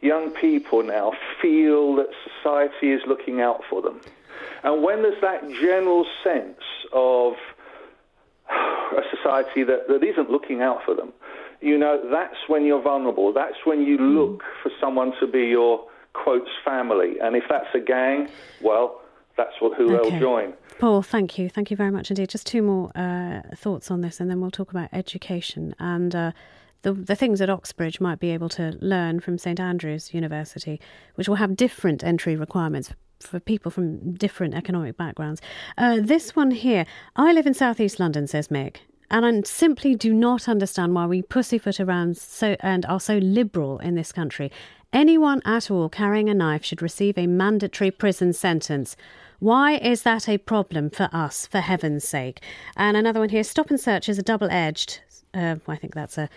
young 0.00 0.30
people 0.30 0.82
now 0.82 1.12
feel 1.40 1.96
that 1.96 2.08
society 2.24 2.92
is 2.92 3.00
looking 3.06 3.40
out 3.40 3.62
for 3.68 3.80
them? 3.80 4.00
And 4.62 4.82
when 4.82 5.02
there's 5.02 5.20
that 5.22 5.48
general 5.60 6.06
sense 6.22 6.60
of 6.92 7.34
a 8.50 9.02
society 9.16 9.64
that, 9.64 9.88
that 9.88 10.04
isn't 10.04 10.30
looking 10.30 10.60
out 10.60 10.80
for 10.84 10.94
them, 10.94 11.12
you 11.60 11.78
know, 11.78 12.00
that's 12.10 12.36
when 12.48 12.64
you're 12.64 12.82
vulnerable. 12.82 13.32
That's 13.32 13.56
when 13.64 13.82
you 13.82 13.96
mm. 13.96 14.14
look 14.14 14.42
for 14.62 14.70
someone 14.80 15.12
to 15.20 15.26
be 15.26 15.46
your 15.46 15.86
quotes 16.12 16.50
family. 16.64 17.14
And 17.22 17.36
if 17.36 17.44
that's 17.48 17.68
a 17.74 17.80
gang, 17.80 18.28
well, 18.62 19.00
that's 19.36 19.54
what 19.60 19.76
who 19.76 19.94
okay. 19.94 20.10
they'll 20.10 20.20
join. 20.20 20.54
Paul, 20.78 21.00
thank 21.00 21.38
you. 21.38 21.48
Thank 21.48 21.70
you 21.70 21.76
very 21.76 21.90
much 21.90 22.10
indeed. 22.10 22.28
Just 22.28 22.46
two 22.46 22.60
more 22.60 22.90
uh, 22.94 23.40
thoughts 23.56 23.90
on 23.90 24.02
this, 24.02 24.20
and 24.20 24.30
then 24.30 24.40
we'll 24.40 24.50
talk 24.50 24.70
about 24.70 24.90
education 24.92 25.74
and 25.78 26.14
uh, 26.14 26.32
the, 26.82 26.92
the 26.92 27.16
things 27.16 27.38
that 27.38 27.50
Oxbridge 27.50 27.98
might 27.98 28.20
be 28.20 28.30
able 28.30 28.48
to 28.50 28.76
learn 28.80 29.20
from 29.20 29.38
St 29.38 29.58
Andrews 29.58 30.12
University, 30.12 30.80
which 31.14 31.28
will 31.28 31.36
have 31.36 31.56
different 31.56 32.04
entry 32.04 32.36
requirements 32.36 32.92
for 33.20 33.40
people 33.40 33.70
from 33.70 34.12
different 34.14 34.54
economic 34.54 34.96
backgrounds. 34.96 35.40
Uh, 35.78 35.98
this 36.00 36.36
one 36.36 36.50
here 36.50 36.84
I 37.16 37.32
live 37.32 37.46
in 37.46 37.54
southeast 37.54 37.98
London, 37.98 38.26
says 38.26 38.48
Mick. 38.48 38.76
And 39.10 39.24
I 39.24 39.40
simply 39.42 39.94
do 39.94 40.12
not 40.12 40.48
understand 40.48 40.94
why 40.94 41.06
we 41.06 41.22
pussyfoot 41.22 41.80
around 41.80 42.16
so 42.16 42.56
and 42.60 42.84
are 42.86 43.00
so 43.00 43.18
liberal 43.18 43.78
in 43.78 43.94
this 43.94 44.12
country. 44.12 44.50
Anyone 44.92 45.42
at 45.44 45.70
all 45.70 45.88
carrying 45.88 46.28
a 46.28 46.34
knife 46.34 46.64
should 46.64 46.82
receive 46.82 47.16
a 47.16 47.26
mandatory 47.26 47.90
prison 47.90 48.32
sentence. 48.32 48.96
Why 49.38 49.76
is 49.76 50.02
that 50.02 50.28
a 50.28 50.38
problem 50.38 50.88
for 50.90 51.10
us, 51.12 51.46
for 51.46 51.60
heaven's 51.60 52.08
sake? 52.08 52.42
And 52.76 52.96
another 52.96 53.20
one 53.20 53.28
here 53.28 53.44
stop 53.44 53.70
and 53.70 53.78
search 53.78 54.08
is 54.08 54.18
a 54.18 54.22
double 54.22 54.50
edged. 54.50 55.00
Uh, 55.34 55.56
I 55.68 55.76
think 55.76 55.94
that's 55.94 56.16
a 56.16 56.30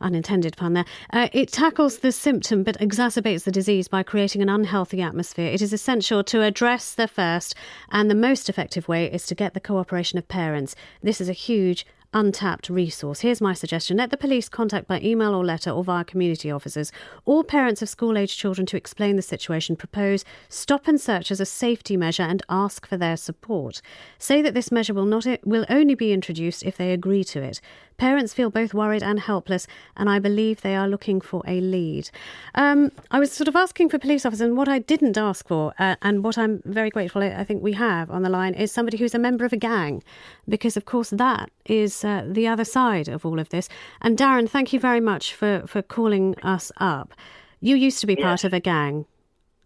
unintended 0.00 0.56
pun 0.56 0.72
there. 0.72 0.86
Uh, 1.12 1.28
it 1.32 1.52
tackles 1.52 1.98
the 1.98 2.10
symptom 2.10 2.62
but 2.62 2.78
exacerbates 2.78 3.44
the 3.44 3.52
disease 3.52 3.86
by 3.88 4.02
creating 4.02 4.40
an 4.40 4.48
unhealthy 4.48 5.02
atmosphere. 5.02 5.52
It 5.52 5.60
is 5.60 5.74
essential 5.74 6.24
to 6.24 6.42
address 6.42 6.94
the 6.94 7.08
first, 7.08 7.54
and 7.90 8.10
the 8.10 8.14
most 8.14 8.48
effective 8.48 8.88
way 8.88 9.12
is 9.12 9.26
to 9.26 9.34
get 9.34 9.52
the 9.52 9.60
cooperation 9.60 10.18
of 10.18 10.26
parents. 10.26 10.74
This 11.02 11.20
is 11.20 11.28
a 11.28 11.34
huge 11.34 11.84
untapped 12.16 12.70
resource. 12.70 13.20
Here's 13.20 13.42
my 13.42 13.52
suggestion 13.52 13.98
let 13.98 14.08
the 14.10 14.16
police 14.16 14.48
contact 14.48 14.88
by 14.88 15.00
email 15.00 15.34
or 15.34 15.44
letter 15.44 15.70
or 15.70 15.84
via 15.84 16.02
community 16.02 16.50
officers 16.50 16.90
all 17.26 17.44
parents 17.44 17.82
of 17.82 17.90
school 17.90 18.16
age 18.16 18.38
children 18.38 18.64
to 18.66 18.76
explain 18.76 19.16
the 19.16 19.22
situation. 19.22 19.76
Propose 19.76 20.24
stop 20.48 20.88
and 20.88 20.98
search 20.98 21.30
as 21.30 21.40
a 21.40 21.46
safety 21.46 21.94
measure 21.94 22.22
and 22.22 22.42
ask 22.48 22.86
for 22.86 22.96
their 22.96 23.18
support. 23.18 23.82
Say 24.18 24.40
that 24.40 24.54
this 24.54 24.72
measure 24.72 24.94
will, 24.94 25.04
not, 25.04 25.26
will 25.44 25.66
only 25.68 25.94
be 25.94 26.14
introduced 26.14 26.62
if 26.62 26.78
they 26.78 26.92
agree 26.92 27.22
to 27.24 27.42
it. 27.42 27.60
Parents 27.98 28.34
feel 28.34 28.50
both 28.50 28.74
worried 28.74 29.02
and 29.02 29.20
helpless, 29.20 29.66
and 29.96 30.10
I 30.10 30.18
believe 30.18 30.60
they 30.60 30.76
are 30.76 30.88
looking 30.88 31.20
for 31.20 31.42
a 31.46 31.60
lead. 31.60 32.10
Um, 32.54 32.92
I 33.10 33.18
was 33.18 33.32
sort 33.32 33.48
of 33.48 33.56
asking 33.56 33.88
for 33.88 33.98
police 33.98 34.26
officers, 34.26 34.42
and 34.42 34.56
what 34.56 34.68
I 34.68 34.78
didn't 34.78 35.16
ask 35.16 35.46
for, 35.48 35.72
uh, 35.78 35.96
and 36.02 36.22
what 36.22 36.36
I'm 36.36 36.62
very 36.64 36.90
grateful 36.90 37.22
I 37.22 37.44
think 37.44 37.62
we 37.62 37.72
have 37.72 38.10
on 38.10 38.22
the 38.22 38.28
line, 38.28 38.54
is 38.54 38.70
somebody 38.70 38.98
who's 38.98 39.14
a 39.14 39.18
member 39.18 39.44
of 39.44 39.52
a 39.52 39.56
gang, 39.56 40.02
because 40.48 40.76
of 40.76 40.84
course 40.84 41.10
that 41.10 41.50
is 41.64 42.04
uh, 42.04 42.24
the 42.26 42.46
other 42.46 42.64
side 42.64 43.08
of 43.08 43.24
all 43.24 43.38
of 43.38 43.48
this. 43.48 43.68
And 44.00 44.18
Darren, 44.18 44.48
thank 44.48 44.72
you 44.72 44.80
very 44.80 45.00
much 45.00 45.34
for, 45.34 45.62
for 45.66 45.82
calling 45.82 46.34
us 46.42 46.70
up. 46.78 47.14
You 47.60 47.76
used 47.76 48.00
to 48.00 48.06
be 48.06 48.16
part 48.16 48.44
of 48.44 48.52
a 48.52 48.60
gang, 48.60 49.06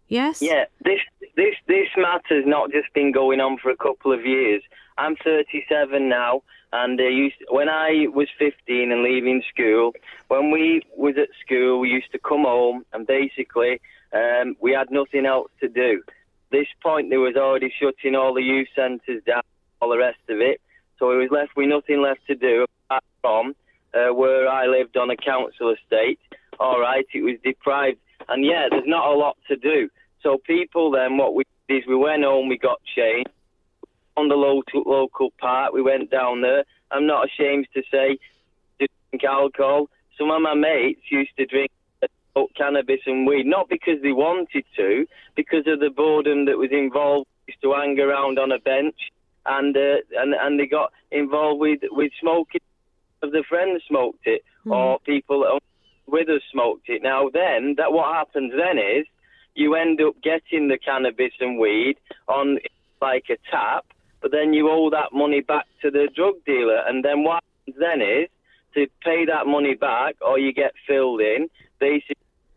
yes? 0.07 0.41
Yeah, 0.41 0.65
this 0.83 0.99
this 1.35 1.55
this 1.67 1.87
matter's 1.97 2.45
not 2.45 2.71
just 2.71 2.93
been 2.93 3.11
going 3.11 3.39
on 3.39 3.57
for 3.57 3.69
a 3.69 3.77
couple 3.77 4.13
of 4.13 4.25
years. 4.25 4.61
I'm 4.97 5.15
37 5.17 6.09
now. 6.09 6.43
And 6.73 6.99
uh, 6.99 7.03
used, 7.03 7.35
when 7.49 7.67
I 7.67 8.07
was 8.13 8.27
15 8.39 8.91
and 8.91 9.03
leaving 9.03 9.43
school, 9.53 9.93
when 10.29 10.51
we 10.51 10.81
was 10.95 11.15
at 11.17 11.29
school, 11.45 11.79
we 11.79 11.89
used 11.89 12.11
to 12.13 12.19
come 12.19 12.43
home 12.43 12.85
and 12.93 13.05
basically 13.05 13.81
um, 14.13 14.55
we 14.61 14.71
had 14.71 14.89
nothing 14.89 15.25
else 15.25 15.51
to 15.59 15.67
do. 15.67 16.01
This 16.49 16.67
point, 16.81 17.09
they 17.09 17.17
was 17.17 17.35
already 17.35 17.73
shutting 17.79 18.15
all 18.15 18.33
the 18.33 18.41
youth 18.41 18.69
centres 18.75 19.23
down, 19.25 19.41
all 19.81 19.89
the 19.89 19.97
rest 19.97 20.19
of 20.29 20.39
it. 20.39 20.61
So 20.97 21.09
we 21.09 21.17
was 21.17 21.29
left 21.31 21.55
with 21.55 21.67
nothing 21.67 22.01
left 22.01 22.25
to 22.27 22.35
do 22.35 22.65
apart 22.85 23.03
from 23.21 23.55
uh, 23.93 24.13
where 24.13 24.47
I 24.47 24.67
lived 24.67 24.95
on 24.95 25.09
a 25.09 25.17
council 25.17 25.73
estate. 25.73 26.19
All 26.59 26.79
right, 26.79 27.05
it 27.13 27.23
was 27.23 27.37
deprived, 27.43 27.97
and 28.29 28.45
yeah, 28.45 28.67
there's 28.69 28.83
not 28.85 29.11
a 29.11 29.17
lot 29.17 29.37
to 29.47 29.55
do. 29.55 29.89
So 30.21 30.37
people 30.45 30.91
then, 30.91 31.17
what 31.17 31.33
we 31.33 31.43
did 31.67 31.79
is 31.79 31.87
we 31.87 31.95
went 31.95 32.23
home, 32.23 32.47
we 32.47 32.57
got 32.57 32.79
changed 32.95 33.31
on 34.17 34.27
the 34.27 34.35
local 34.35 34.83
local 34.85 35.31
park. 35.39 35.73
We 35.73 35.81
went 35.81 36.11
down 36.11 36.41
there. 36.41 36.63
I'm 36.91 37.07
not 37.07 37.27
ashamed 37.27 37.67
to 37.73 37.81
say, 37.91 38.17
to 38.79 38.87
drink 39.09 39.23
alcohol. 39.23 39.89
Some 40.17 40.31
of 40.31 40.41
my 40.41 40.53
mates 40.53 41.01
used 41.09 41.35
to 41.37 41.45
drink 41.45 41.71
cannabis 42.57 43.01
and 43.05 43.27
weed, 43.27 43.45
not 43.45 43.69
because 43.69 44.01
they 44.01 44.11
wanted 44.11 44.63
to, 44.77 45.05
because 45.35 45.67
of 45.67 45.79
the 45.79 45.89
boredom 45.89 46.45
that 46.45 46.57
was 46.57 46.71
involved. 46.71 47.27
Used 47.47 47.61
to 47.61 47.73
hang 47.73 47.99
around 47.99 48.39
on 48.39 48.51
a 48.51 48.59
bench, 48.59 48.95
and 49.45 49.75
uh, 49.75 49.97
and 50.15 50.33
and 50.33 50.59
they 50.59 50.67
got 50.67 50.91
involved 51.11 51.59
with 51.59 51.79
with 51.91 52.11
smoking. 52.19 52.61
Of 53.23 53.31
the 53.31 53.43
friends 53.47 53.83
smoked 53.87 54.25
it, 54.25 54.43
mm. 54.65 54.71
or 54.71 54.99
people 54.99 55.59
with 56.07 56.27
us 56.29 56.41
smoked 56.51 56.89
it. 56.89 57.03
Now 57.03 57.29
then, 57.29 57.75
that 57.77 57.91
what 57.93 58.13
happens 58.13 58.51
then 58.51 58.77
is 58.77 59.05
you 59.55 59.75
end 59.75 60.01
up 60.01 60.15
getting 60.23 60.67
the 60.69 60.77
cannabis 60.77 61.33
and 61.39 61.59
weed 61.59 61.97
on 62.27 62.59
like 63.01 63.25
a 63.29 63.37
tap, 63.49 63.85
but 64.21 64.31
then 64.31 64.53
you 64.53 64.69
owe 64.69 64.89
that 64.89 65.13
money 65.13 65.41
back 65.41 65.65
to 65.81 65.91
the 65.91 66.07
drug 66.15 66.35
dealer. 66.45 66.83
And 66.87 67.03
then 67.03 67.23
what 67.23 67.43
happens 67.43 67.77
then 67.79 68.01
is 68.01 68.29
to 68.75 68.87
pay 69.03 69.25
that 69.25 69.47
money 69.47 69.75
back, 69.75 70.15
or 70.21 70.39
you 70.39 70.53
get 70.53 70.73
filled 70.87 71.21
in. 71.21 71.49
Basically, 71.79 72.15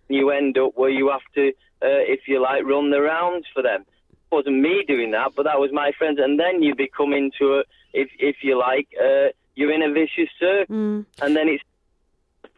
you 0.09 0.31
end 0.31 0.59
up 0.59 0.73
where 0.77 0.91
you 0.91 1.11
have 1.11 1.23
to, 1.35 1.49
uh, 1.49 2.03
if 2.15 2.29
you 2.29 2.41
like, 2.41 2.65
run 2.65 2.91
the 2.91 3.01
rounds 3.01 3.47
for 3.53 3.63
them. 3.63 3.83
It 4.13 4.35
wasn't 4.35 4.61
me 4.61 4.85
doing 4.87 5.11
that, 5.13 5.33
but 5.35 5.45
that 5.45 5.59
was 5.59 5.71
my 5.73 5.93
friends. 5.99 6.19
And 6.23 6.39
then 6.39 6.63
you 6.63 6.75
become 6.75 7.13
into 7.13 7.59
a, 7.59 7.65
if 7.93 8.09
if 8.19 8.37
you 8.43 8.59
like, 8.59 8.89
uh, 9.01 9.29
you're 9.55 9.73
in 9.73 9.83
a 9.83 9.93
vicious 9.93 10.29
circle, 10.39 10.75
mm. 10.75 11.07
and 11.23 11.37
then 11.37 11.49
it's 11.49 11.65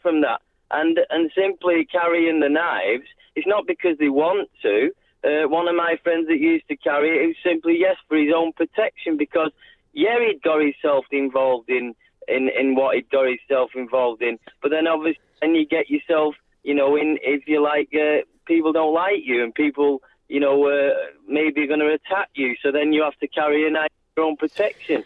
from 0.02 0.22
that. 0.22 0.40
And 0.70 0.98
and 1.10 1.30
simply 1.34 1.84
carrying 1.84 2.40
the 2.40 2.48
knives, 2.48 3.06
it's 3.36 3.46
not 3.46 3.66
because 3.66 3.98
they 3.98 4.08
want 4.08 4.50
to 4.62 4.90
uh, 5.26 5.48
one 5.48 5.68
of 5.68 5.74
my 5.74 5.96
friends 6.02 6.28
that 6.28 6.38
used 6.38 6.68
to 6.68 6.76
carry 6.76 7.10
it, 7.10 7.24
it 7.24 7.26
was 7.28 7.36
simply 7.44 7.76
yes 7.78 7.96
for 8.08 8.16
his 8.16 8.32
own 8.34 8.52
protection 8.52 9.16
because 9.16 9.50
yeah 9.92 10.18
he'd 10.20 10.42
got 10.42 10.60
himself 10.60 11.04
involved 11.10 11.68
in 11.68 11.94
in 12.28 12.48
in 12.58 12.74
what 12.74 12.94
he'd 12.94 13.10
got 13.10 13.26
himself 13.26 13.70
involved 13.74 14.22
in, 14.22 14.38
but 14.62 14.70
then 14.70 14.86
obviously 14.86 15.20
then 15.40 15.54
you 15.54 15.66
get 15.66 15.90
yourself 15.90 16.34
you 16.62 16.74
know 16.74 16.96
in 16.96 17.18
if 17.22 17.46
you 17.46 17.62
like 17.62 17.88
uh, 17.94 18.22
people 18.46 18.72
don't 18.72 18.94
like 18.94 19.22
you 19.24 19.42
and 19.42 19.54
people 19.54 20.00
you 20.28 20.40
know 20.40 20.66
uh, 20.66 20.94
maybe 21.28 21.66
going 21.66 21.80
to 21.80 21.92
attack 21.92 22.28
you, 22.34 22.54
so 22.62 22.70
then 22.70 22.92
you 22.92 23.02
have 23.02 23.18
to 23.18 23.28
carry 23.28 23.66
a 23.66 23.70
knife 23.70 23.90
for 24.14 24.20
your 24.20 24.30
own 24.30 24.36
protection. 24.36 25.04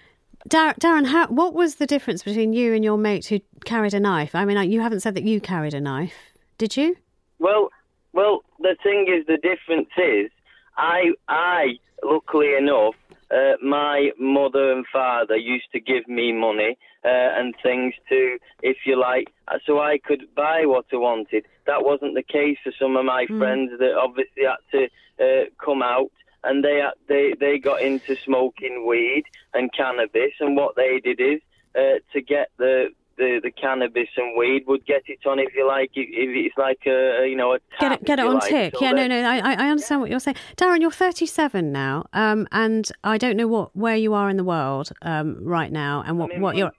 Darren, 0.49 1.07
how, 1.07 1.27
what 1.27 1.53
was 1.53 1.75
the 1.75 1.87
difference 1.87 2.23
between 2.23 2.55
you 2.55 2.73
and 2.73 2.83
your 2.83 2.97
mate 2.97 3.27
who 3.27 3.41
carried 3.67 3.93
a 3.93 4.01
knife? 4.01 4.35
I 4.35 4.47
mean, 4.47 4.71
you 4.71 4.81
haven't 4.81 5.01
said 5.01 5.15
that 5.15 5.25
you 5.25 5.39
carried 5.39 5.75
a 5.75 5.81
knife, 5.81 6.33
did 6.57 6.79
you? 6.79 6.97
Well, 7.39 7.71
well, 8.13 8.43
the 8.59 8.77
thing 8.83 9.07
is, 9.09 9.27
the 9.27 9.37
difference 9.37 9.91
is, 9.97 10.31
I, 10.77 11.13
I, 11.29 11.79
luckily 12.03 12.55
enough, 12.57 12.95
uh, 13.31 13.55
my 13.63 14.11
mother 14.19 14.73
and 14.73 14.85
father 14.93 15.37
used 15.37 15.71
to 15.73 15.81
give 15.81 16.09
me 16.09 16.33
money 16.33 16.77
uh, 17.05 17.09
and 17.09 17.55
things 17.63 17.95
to, 18.09 18.39
if 18.63 18.79
you 18.85 18.99
like, 18.99 19.33
uh, 19.49 19.59
so 19.65 19.81
I 19.81 19.99
could 19.99 20.35
buy 20.35 20.63
what 20.65 20.87
I 20.93 20.97
wanted. 20.97 21.47
That 21.67 21.85
wasn't 21.85 22.15
the 22.15 22.23
case 22.23 22.59
for 22.65 22.73
some 22.81 22.97
of 22.97 23.05
my 23.05 23.27
mm. 23.27 23.39
friends 23.39 23.71
that 23.79 23.95
obviously 23.95 24.45
had 24.45 24.57
to 24.73 24.85
uh, 25.23 25.45
come 25.65 25.83
out 25.83 26.11
and 26.43 26.65
they 26.65 26.83
they 27.09 27.35
they 27.39 27.59
got 27.59 27.83
into 27.83 28.17
smoking 28.25 28.87
weed 28.87 29.25
and 29.55 29.73
cannabis, 29.73 30.33
and 30.41 30.57
what 30.57 30.75
they 30.77 31.01
did 31.01 31.21
is 31.21 31.41
uh, 31.75 31.99
to 32.13 32.21
get 32.21 32.51
the 32.59 32.89
the, 33.21 33.41
the 33.43 33.51
cannabis 33.51 34.09
and 34.17 34.37
weed 34.37 34.65
would 34.67 34.85
get 34.87 35.03
it 35.07 35.19
on 35.27 35.39
if 35.39 35.55
you 35.55 35.67
like 35.67 35.91
if 35.95 36.09
it's 36.09 36.57
like 36.57 36.81
a 36.87 37.27
you 37.29 37.37
know 37.37 37.53
a 37.53 37.59
tap, 37.79 37.81
get 37.81 37.93
it 37.93 38.05
get 38.05 38.19
it 38.19 38.27
on 38.27 38.35
like. 38.35 38.49
tick 38.49 38.75
so 38.77 38.85
yeah 38.85 38.93
no 38.93 39.07
no 39.07 39.21
I, 39.21 39.39
I 39.39 39.69
understand 39.69 39.99
yeah. 39.99 40.03
what 40.03 40.11
you're 40.11 40.21
saying 40.21 40.37
Darren 40.57 40.81
you're 40.81 40.91
37 40.91 41.71
now 41.71 42.07
um, 42.15 42.49
and 42.51 42.91
I 43.05 43.19
don't 43.19 43.37
know 43.37 43.47
what 43.47 43.77
where 43.77 43.97
you 43.97 44.15
are 44.15 44.31
in 44.31 44.39
the 44.39 44.45
world 44.45 44.91
um, 45.03 45.37
right 45.45 45.71
now 45.71 46.03
and 46.07 46.19
what 46.19 46.37
what 46.41 46.57
you're 46.57 46.73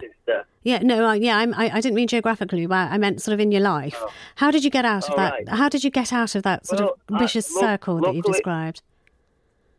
yeah, 0.64 0.80
no, 0.84 1.08
uh, 1.08 1.14
yeah, 1.14 1.38
I'm, 1.38 1.56
I, 1.56 1.72
I 1.72 1.82
didn't 1.82 1.96
mean 1.96 2.08
geographically, 2.08 2.68
but 2.68 2.92
I 2.92 2.98
meant 3.00 3.20
sort 3.20 3.34
of 3.34 3.40
in 3.40 3.52
your 3.52 3.62
life. 3.62 3.98
Oh. 3.98 4.12
How 4.36 4.52
did 4.52 4.64
you 4.64 4.70
get 4.70 4.86
out 4.86 5.06
of 5.06 5.14
oh, 5.14 5.18
that? 5.18 5.34
Right. 5.34 5.50
How 5.50 5.70
did 5.70 5.84
you 5.84 5.90
get 5.90 6.14
out 6.14 6.36
of 6.36 6.44
that 6.44 6.68
sort 6.68 6.82
well, 6.82 6.98
of 7.10 7.20
vicious 7.20 7.50
I, 7.50 7.54
look, 7.54 7.62
circle 7.62 8.00
that 8.02 8.14
you 8.14 8.22
described? 8.22 8.84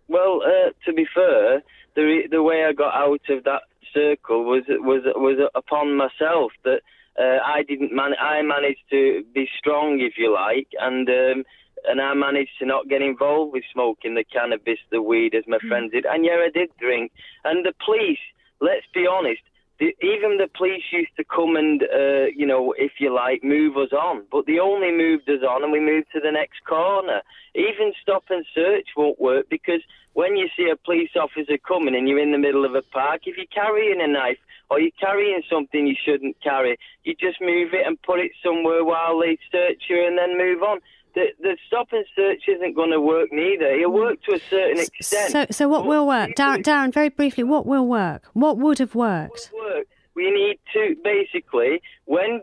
Well, 0.09 0.43
uh, 0.45 0.71
to 0.85 0.93
be 0.93 1.07
fair, 1.15 1.63
the 1.95 2.23
the 2.31 2.43
way 2.43 2.65
I 2.65 2.73
got 2.73 2.95
out 2.95 3.21
of 3.29 3.45
that 3.45 3.63
circle 3.93 4.45
was 4.45 4.65
was 4.69 5.03
was 5.17 5.39
upon 5.55 5.97
myself 5.97 6.53
that 6.65 6.81
uh, 7.19 7.39
I 7.45 7.63
didn't 7.63 7.93
man 7.95 8.13
I 8.21 8.43
managed 8.43 8.85
to 8.91 9.25
be 9.35 9.49
strong 9.59 10.01
if 10.01 10.15
you 10.17 10.33
like 10.33 10.69
and 10.81 11.09
um, 11.09 11.45
and 11.85 12.01
I 12.01 12.15
managed 12.15 12.59
to 12.61 12.67
not 12.67 12.89
get 12.89 13.03
involved 13.03 13.53
with 13.53 13.65
smoking 13.73 14.15
the 14.15 14.25
cannabis 14.25 14.79
the 14.91 15.03
weed 15.03 15.35
as 15.35 15.45
my 15.47 15.59
mm. 15.59 15.69
friends 15.69 15.93
did 15.93 16.07
and 16.07 16.25
yeah 16.25 16.39
I 16.47 16.51
did 16.53 16.71
drink 16.79 17.13
and 17.45 17.65
the 17.65 17.75
police 17.85 18.25
let's 18.61 18.87
be 18.95 19.07
honest 19.07 19.43
even 19.81 20.39
the 20.39 20.49
police 20.57 20.85
used 20.93 21.15
to 21.17 21.25
come 21.25 21.57
and 21.57 21.83
uh, 21.83 22.27
you 22.37 22.47
know 22.47 22.73
if 22.79 22.93
you 22.99 23.13
like 23.13 23.43
move 23.43 23.77
us 23.77 23.93
on 23.93 24.23
but 24.31 24.47
they 24.47 24.59
only 24.59 24.93
moved 24.93 25.29
us 25.29 25.43
on 25.49 25.63
and 25.63 25.73
we 25.73 25.81
moved 25.81 26.07
to 26.13 26.21
the 26.21 26.31
next 26.31 26.65
corner 26.65 27.21
even 27.55 27.93
stop 28.01 28.25
and 28.31 28.45
search 28.55 28.89
won't 28.97 29.21
work 29.21 29.47
because 29.51 29.81
when 30.15 30.37
you 30.37 30.49
see 30.57 30.69
a 30.71 30.77
police 30.77 31.11
officer 31.17 31.57
coming 31.67 31.95
and 31.95 32.09
you're 32.09 32.23
in 32.23 32.33
the 32.33 32.39
middle 32.39 32.65
of 32.65 32.75
a 32.75 32.83
park, 32.83 33.23
if 33.25 33.37
you're 33.37 33.47
carrying 33.47 34.01
a 34.01 34.07
knife 34.07 34.39
or 34.71 34.81
you're 34.81 34.91
carrying 35.01 35.43
something 35.51 35.87
you 35.87 35.97
shouldn't 36.05 36.37
carry, 36.43 36.79
you 37.05 37.15
just 37.15 37.41
move 37.41 37.73
it 37.73 37.87
and 37.87 38.01
put 38.03 38.21
it 38.21 38.33
somewhere 38.45 38.85
while 38.85 39.19
they 39.19 39.39
search 39.51 39.83
you 39.89 40.07
and 40.07 40.19
then 40.19 40.37
move 40.37 40.63
on. 40.63 40.81
The, 41.15 41.27
the 41.41 41.57
stop 41.67 41.89
and 41.93 42.07
search 42.17 42.43
isn't 42.49 42.75
going 42.75 42.91
to 42.91 43.01
work 43.01 43.29
neither. 43.33 43.67
It'll 43.67 43.93
work 43.93 44.23
to 44.23 44.35
a 44.35 44.41
certain 44.49 44.81
extent. 44.81 45.31
So, 45.31 45.47
so 45.51 45.69
what 45.69 45.87
will 45.87 46.07
work, 46.07 46.31
Darren? 46.37 46.63
Darren, 46.63 46.93
very 46.93 47.11
briefly, 47.11 47.45
what 47.45 47.67
will 47.67 47.87
work? 47.87 48.29
What 48.33 48.57
would 48.59 48.79
have 48.79 48.95
worked? 48.95 49.51
Work? 49.55 49.87
We 50.15 50.31
need 50.31 50.59
to 50.75 50.97
basically 51.03 51.83
when 52.07 52.43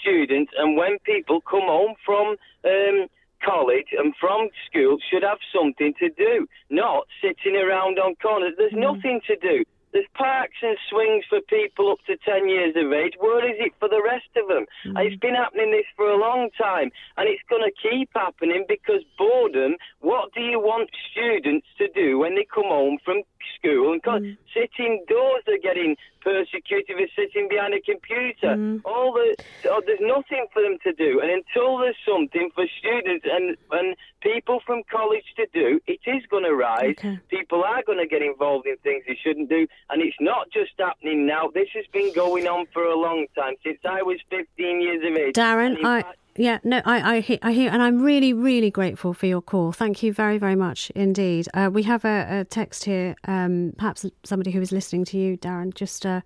students 0.00 0.52
and 0.58 0.76
when 0.76 0.98
people 1.00 1.40
come 1.40 1.62
home 1.62 1.94
from 2.04 2.36
um, 2.64 3.06
college 3.44 3.88
and 3.96 4.14
from 4.20 4.48
school 4.66 4.98
should 5.10 5.22
have 5.22 5.38
something 5.54 5.94
to 5.98 6.08
do, 6.10 6.46
not 6.70 7.06
sitting 7.22 7.56
around 7.56 7.98
on 7.98 8.14
corners. 8.16 8.54
There's 8.56 8.72
mm. 8.72 8.80
nothing 8.80 9.20
to 9.26 9.36
do. 9.36 9.64
There's 9.94 10.10
parks 10.14 10.58
and 10.60 10.76
swings 10.90 11.24
for 11.30 11.40
people 11.42 11.92
up 11.92 11.98
to 12.08 12.16
10 12.16 12.48
years 12.48 12.74
of 12.74 12.92
age. 12.92 13.14
Where 13.18 13.46
is 13.48 13.54
it 13.60 13.72
for 13.78 13.88
the 13.88 14.02
rest 14.04 14.26
of 14.36 14.48
them? 14.48 14.66
Mm. 14.84 15.06
It's 15.06 15.20
been 15.20 15.36
happening 15.36 15.70
this 15.70 15.86
for 15.94 16.10
a 16.10 16.18
long 16.18 16.50
time, 16.60 16.90
and 17.16 17.28
it's 17.28 17.42
going 17.48 17.62
to 17.62 17.70
keep 17.80 18.10
happening 18.12 18.66
because 18.68 19.02
boredom. 19.16 19.76
What 20.00 20.34
do 20.34 20.40
you 20.40 20.58
want 20.58 20.90
students 21.12 21.68
to 21.78 21.86
do 21.94 22.18
when 22.18 22.34
they 22.34 22.44
come 22.52 22.66
home 22.66 22.98
from 23.04 23.22
school 23.56 23.92
and 23.92 24.02
Mm. 24.02 24.36
sit 24.52 24.70
indoors? 24.78 25.42
They're 25.46 25.58
getting 25.62 25.96
persecuted 26.24 26.96
for 26.96 27.06
sitting 27.14 27.48
behind 27.48 27.74
a 27.74 27.80
computer. 27.80 28.56
Mm. 28.56 28.80
All 28.84 29.12
the 29.12 29.36
oh, 29.70 29.82
there's 29.86 30.00
nothing 30.00 30.46
for 30.52 30.62
them 30.62 30.78
to 30.82 30.92
do, 30.94 31.20
and 31.20 31.30
until 31.30 31.78
there's 31.78 31.96
something 32.08 32.50
for 32.54 32.64
students 32.78 33.26
and 33.30 33.56
and 33.70 33.94
people 34.20 34.60
from 34.66 34.82
college 34.90 35.24
to 35.36 35.46
do, 35.52 35.78
it 35.86 36.00
is 36.06 36.24
going 36.30 36.44
to 36.44 36.54
rise. 36.54 36.96
Okay. 36.98 37.18
People 37.28 37.62
are 37.62 37.82
going 37.86 37.98
to 37.98 38.06
get 38.06 38.22
involved 38.22 38.66
in 38.66 38.76
things 38.78 39.04
they 39.06 39.18
shouldn't 39.22 39.50
do, 39.50 39.66
and 39.90 40.02
it's 40.02 40.16
not 40.20 40.50
just 40.50 40.72
happening 40.78 41.26
now. 41.26 41.50
This 41.52 41.68
has 41.74 41.84
been 41.92 42.12
going 42.14 42.48
on 42.48 42.66
for 42.72 42.84
a 42.84 42.96
long 42.96 43.26
time 43.36 43.54
since 43.62 43.78
I 43.84 44.02
was 44.02 44.18
15 44.30 44.80
years 44.80 45.04
of 45.06 45.16
age. 45.16 45.34
Darren, 45.34 45.84
I 45.84 46.02
fact- 46.02 46.18
yeah 46.36 46.58
no 46.64 46.80
I 46.84 47.16
I 47.16 47.38
I 47.42 47.52
hear 47.52 47.70
and 47.70 47.82
I'm 47.82 48.02
really 48.02 48.32
really 48.32 48.70
grateful 48.70 49.14
for 49.14 49.26
your 49.26 49.40
call. 49.40 49.72
Thank 49.72 50.02
you 50.02 50.12
very 50.12 50.38
very 50.38 50.56
much 50.56 50.90
indeed. 50.94 51.48
Uh, 51.54 51.70
we 51.72 51.82
have 51.84 52.04
a, 52.04 52.40
a 52.40 52.44
text 52.44 52.84
here, 52.84 53.14
um, 53.26 53.72
perhaps 53.76 54.04
somebody 54.24 54.50
who 54.50 54.60
is 54.60 54.72
listening 54.72 55.04
to 55.06 55.18
you, 55.18 55.36
Darren. 55.36 55.72
Just 55.74 56.04
uh, 56.04 56.20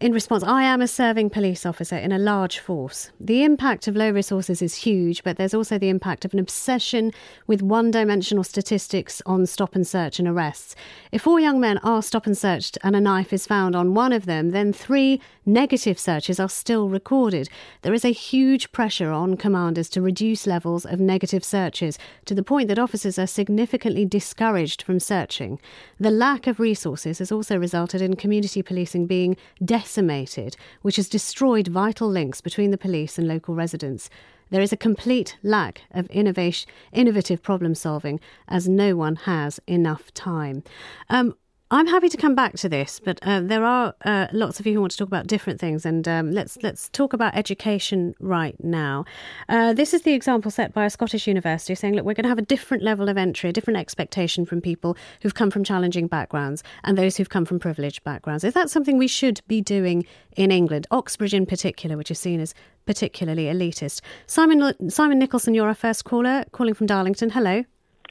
in 0.00 0.12
response, 0.12 0.42
I 0.44 0.62
am 0.62 0.80
a 0.80 0.88
serving 0.88 1.30
police 1.30 1.64
officer 1.64 1.96
in 1.96 2.12
a 2.12 2.18
large 2.18 2.58
force. 2.58 3.10
The 3.18 3.42
impact 3.42 3.88
of 3.88 3.96
low 3.96 4.10
resources 4.10 4.62
is 4.62 4.74
huge, 4.74 5.24
but 5.24 5.36
there's 5.36 5.54
also 5.54 5.78
the 5.78 5.88
impact 5.88 6.24
of 6.24 6.32
an 6.32 6.38
obsession 6.38 7.12
with 7.46 7.62
one-dimensional 7.62 8.44
statistics 8.44 9.22
on 9.26 9.46
stop 9.46 9.74
and 9.74 9.86
search 9.86 10.18
and 10.18 10.28
arrests. 10.28 10.76
If 11.12 11.22
four 11.22 11.40
young 11.40 11.60
men 11.60 11.78
are 11.78 12.02
stop 12.02 12.26
and 12.26 12.36
searched 12.36 12.78
and 12.82 12.94
a 12.94 13.00
knife 13.00 13.32
is 13.32 13.46
found 13.46 13.74
on 13.74 13.94
one 13.94 14.12
of 14.12 14.26
them, 14.26 14.50
then 14.50 14.72
three 14.72 15.20
negative 15.48 15.98
searches 15.98 16.38
are 16.38 16.48
still 16.48 16.88
recorded. 16.88 17.48
There 17.82 17.94
is 17.94 18.04
a 18.04 18.12
huge 18.12 18.70
pressure 18.70 19.10
on 19.10 19.36
commanders 19.36 19.88
to 19.90 20.02
reduce 20.02 20.46
levels 20.46 20.84
of 20.84 21.00
negative 21.00 21.42
searches 21.42 21.98
to 22.26 22.34
the 22.34 22.42
point 22.42 22.68
that 22.68 22.78
officers 22.78 23.18
are 23.18 23.26
significantly 23.26 24.04
discouraged 24.04 24.82
from 24.82 25.00
searching. 25.00 25.58
The 25.98 26.10
lack 26.10 26.46
of 26.46 26.60
resources 26.60 27.18
has 27.18 27.32
also 27.32 27.56
resulted 27.58 28.02
in 28.02 28.14
community 28.16 28.62
policing 28.62 29.06
being 29.06 29.36
decimated, 29.64 30.56
which 30.82 30.96
has 30.96 31.08
destroyed 31.08 31.68
vital 31.68 32.08
links 32.08 32.40
between 32.40 32.70
the 32.70 32.78
police 32.78 33.18
and 33.18 33.26
local 33.26 33.54
residents. 33.54 34.10
There 34.50 34.62
is 34.62 34.72
a 34.72 34.76
complete 34.76 35.36
lack 35.42 35.82
of 35.90 36.06
innovation, 36.10 36.70
innovative 36.92 37.42
problem 37.42 37.74
solving 37.74 38.20
as 38.48 38.68
no 38.68 38.96
one 38.96 39.16
has 39.16 39.60
enough 39.66 40.12
time. 40.14 40.62
Um, 41.10 41.34
I'm 41.70 41.86
happy 41.86 42.08
to 42.08 42.16
come 42.16 42.34
back 42.34 42.54
to 42.60 42.68
this, 42.70 42.98
but 42.98 43.18
uh, 43.22 43.40
there 43.40 43.62
are 43.62 43.94
uh, 44.02 44.28
lots 44.32 44.58
of 44.58 44.66
you 44.66 44.72
who 44.72 44.80
want 44.80 44.92
to 44.92 44.96
talk 44.96 45.08
about 45.08 45.26
different 45.26 45.60
things, 45.60 45.84
and 45.84 46.08
um, 46.08 46.30
let's 46.30 46.56
let's 46.62 46.88
talk 46.88 47.12
about 47.12 47.36
education 47.36 48.14
right 48.20 48.56
now. 48.64 49.04
Uh, 49.50 49.74
this 49.74 49.92
is 49.92 50.00
the 50.00 50.14
example 50.14 50.50
set 50.50 50.72
by 50.72 50.86
a 50.86 50.90
Scottish 50.90 51.26
university 51.26 51.74
saying, 51.74 51.92
look, 51.92 52.06
we're 52.06 52.14
going 52.14 52.22
to 52.22 52.30
have 52.30 52.38
a 52.38 52.42
different 52.42 52.82
level 52.82 53.10
of 53.10 53.18
entry, 53.18 53.50
a 53.50 53.52
different 53.52 53.78
expectation 53.78 54.46
from 54.46 54.62
people 54.62 54.96
who've 55.20 55.34
come 55.34 55.50
from 55.50 55.62
challenging 55.62 56.06
backgrounds 56.06 56.64
and 56.84 56.96
those 56.96 57.18
who've 57.18 57.28
come 57.28 57.44
from 57.44 57.58
privileged 57.58 58.02
backgrounds. 58.02 58.44
Is 58.44 58.54
that 58.54 58.70
something 58.70 58.96
we 58.96 59.06
should 59.06 59.42
be 59.46 59.60
doing 59.60 60.06
in 60.38 60.50
England, 60.50 60.86
Oxbridge 60.90 61.34
in 61.34 61.44
particular, 61.44 61.98
which 61.98 62.10
is 62.10 62.18
seen 62.18 62.40
as 62.40 62.54
particularly 62.86 63.44
elitist? 63.44 64.00
Simon 64.26 64.88
Simon 64.88 65.18
Nicholson, 65.18 65.52
you're 65.52 65.68
our 65.68 65.74
first 65.74 66.06
caller, 66.06 66.46
calling 66.52 66.72
from 66.72 66.86
Darlington. 66.86 67.28
Hello. 67.28 67.62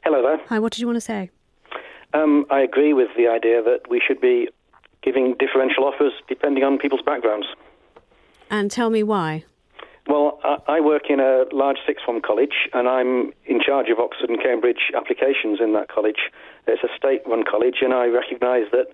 Hello 0.03 0.21
there. 0.21 0.45
Hi. 0.49 0.59
What 0.59 0.73
did 0.73 0.79
you 0.81 0.85
want 0.85 0.97
to 0.97 1.01
say? 1.01 1.31
Um, 2.13 2.45
I 2.49 2.61
agree 2.61 2.93
with 2.93 3.09
the 3.17 3.27
idea 3.27 3.61
that 3.61 3.89
we 3.89 4.01
should 4.05 4.21
be 4.21 4.49
giving 5.03 5.35
differential 5.39 5.83
offers 5.83 6.13
depending 6.27 6.63
on 6.63 6.77
people's 6.77 7.01
backgrounds. 7.05 7.47
And 8.49 8.71
tell 8.71 8.89
me 8.89 9.03
why. 9.03 9.43
Well, 10.07 10.39
I, 10.43 10.77
I 10.77 10.79
work 10.79 11.09
in 11.09 11.19
a 11.19 11.45
large 11.51 11.77
sixth 11.85 12.05
form 12.05 12.21
college, 12.21 12.69
and 12.73 12.87
I'm 12.87 13.33
in 13.45 13.59
charge 13.59 13.89
of 13.89 13.99
Oxford 13.99 14.29
and 14.29 14.41
Cambridge 14.41 14.91
applications 14.95 15.59
in 15.59 15.73
that 15.73 15.89
college. 15.89 16.31
It's 16.65 16.81
a 16.83 16.87
state-run 16.97 17.43
college, 17.43 17.77
and 17.81 17.93
I 17.93 18.07
recognise 18.07 18.71
that 18.71 18.87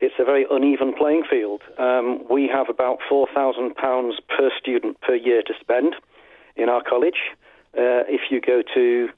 it's 0.00 0.14
a 0.18 0.24
very 0.24 0.46
uneven 0.50 0.92
playing 0.96 1.24
field. 1.28 1.62
Um, 1.78 2.24
we 2.30 2.48
have 2.52 2.68
about 2.68 2.98
four 3.08 3.26
thousand 3.34 3.74
pounds 3.74 4.16
per 4.28 4.50
student 4.58 5.00
per 5.00 5.14
year 5.14 5.42
to 5.42 5.54
spend 5.60 5.94
in 6.56 6.68
our 6.68 6.82
college. 6.82 7.32
Uh, 7.76 8.04
if 8.08 8.30
you 8.30 8.40
go 8.40 8.62
to 8.74 9.08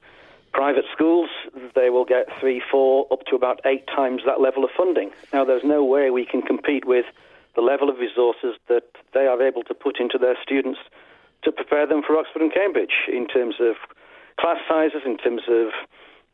private 0.53 0.85
schools, 0.93 1.29
they 1.75 1.89
will 1.89 2.05
get 2.05 2.27
three, 2.39 2.61
four, 2.71 3.07
up 3.11 3.25
to 3.25 3.35
about 3.35 3.59
eight 3.65 3.85
times 3.87 4.21
that 4.25 4.39
level 4.39 4.63
of 4.63 4.69
funding. 4.77 5.11
Now, 5.33 5.43
there's 5.43 5.63
no 5.63 5.83
way 5.83 6.11
we 6.11 6.25
can 6.25 6.41
compete 6.41 6.85
with 6.85 7.05
the 7.55 7.61
level 7.61 7.89
of 7.89 7.97
resources 7.97 8.55
that 8.67 8.83
they 9.13 9.25
are 9.25 9.41
able 9.41 9.63
to 9.63 9.73
put 9.73 9.99
into 9.99 10.17
their 10.17 10.35
students 10.41 10.79
to 11.43 11.51
prepare 11.51 11.85
them 11.85 12.01
for 12.05 12.17
Oxford 12.17 12.41
and 12.41 12.53
Cambridge 12.53 13.09
in 13.11 13.27
terms 13.27 13.55
of 13.59 13.75
class 14.39 14.57
sizes, 14.67 15.01
in 15.05 15.17
terms 15.17 15.41
of 15.49 15.67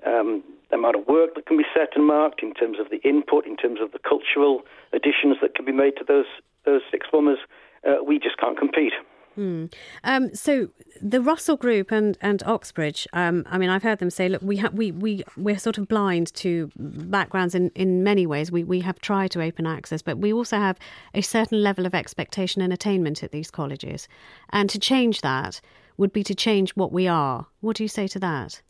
um, 0.06 0.44
the 0.70 0.76
amount 0.76 0.96
of 0.96 1.08
work 1.08 1.36
that 1.36 1.46
can 1.46 1.58
be 1.58 1.66
set 1.74 1.90
and 1.96 2.06
marked, 2.06 2.42
in 2.44 2.54
terms 2.54 2.78
of 2.80 2.90
the 2.90 3.02
input, 3.08 3.46
in 3.46 3.58
terms 3.58 3.80
of 3.82 3.92
the 3.92 4.00
cultural 4.00 4.62
additions 4.94 5.38
that 5.42 5.56
can 5.56 5.66
be 5.66 5.72
made 5.72 5.96
to 5.98 6.04
those 6.08 6.30
those 6.66 6.82
sixth 6.92 7.10
formers. 7.10 7.40
Uh, 7.88 8.04
we 8.06 8.20
just 8.20 8.38
can't 8.38 8.58
compete. 8.58 8.94
Hmm. 9.40 9.68
Um, 10.04 10.36
so 10.36 10.68
the 11.02 11.22
Russell 11.22 11.56
Group 11.56 11.94
and 11.94 12.18
and 12.20 12.44
Oxbridge. 12.44 13.08
Um, 13.14 13.46
I 13.50 13.58
mean, 13.58 13.70
I've 13.70 13.84
heard 13.84 14.00
them 14.00 14.10
say, 14.10 14.28
look, 14.28 14.42
we 14.42 14.58
have 14.58 14.74
we 14.74 14.92
we 14.92 15.24
we're 15.38 15.58
sort 15.58 15.78
of 15.78 15.88
blind 15.88 16.34
to 16.34 16.70
backgrounds 16.76 17.56
in 17.56 17.70
in 17.74 18.04
many 18.04 18.28
ways. 18.28 18.52
We 18.52 18.66
we 18.66 18.82
have 18.82 19.00
tried 19.00 19.32
to 19.32 19.42
open 19.42 19.66
access, 19.66 20.02
but 20.02 20.18
we 20.18 20.34
also 20.34 20.58
have 20.58 20.78
a 21.14 21.22
certain 21.22 21.64
level 21.64 21.86
of 21.86 21.96
expectation 21.96 22.62
and 22.62 22.74
attainment 22.74 23.24
at 23.24 23.32
these 23.32 23.50
colleges, 23.50 24.10
and 24.50 24.70
to 24.72 24.78
change 24.78 25.22
that 25.22 25.62
would 25.96 26.12
be 26.12 26.24
to 26.26 26.36
change 26.36 26.72
what 26.72 26.92
we 26.92 27.08
are. 27.08 27.48
What 27.62 27.78
do 27.78 27.84
you 27.86 27.88
say 27.88 28.08
to 28.08 28.20
that? 28.20 28.62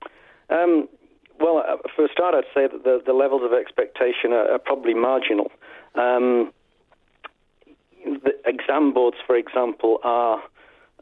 Um, 0.52 0.88
well, 1.40 1.64
uh, 1.68 1.78
for 1.96 2.06
a 2.06 2.10
start, 2.10 2.36
I'd 2.36 2.44
say 2.54 2.68
that 2.68 2.84
the, 2.84 3.02
the 3.04 3.14
levels 3.14 3.42
of 3.44 3.54
expectation 3.54 4.34
are, 4.34 4.52
are 4.52 4.60
probably 4.60 4.94
marginal. 4.94 5.52
Um, 5.96 6.52
the 8.06 8.34
exam 8.46 8.94
boards, 8.94 9.18
for 9.26 9.36
example, 9.36 10.00
are 10.04 10.44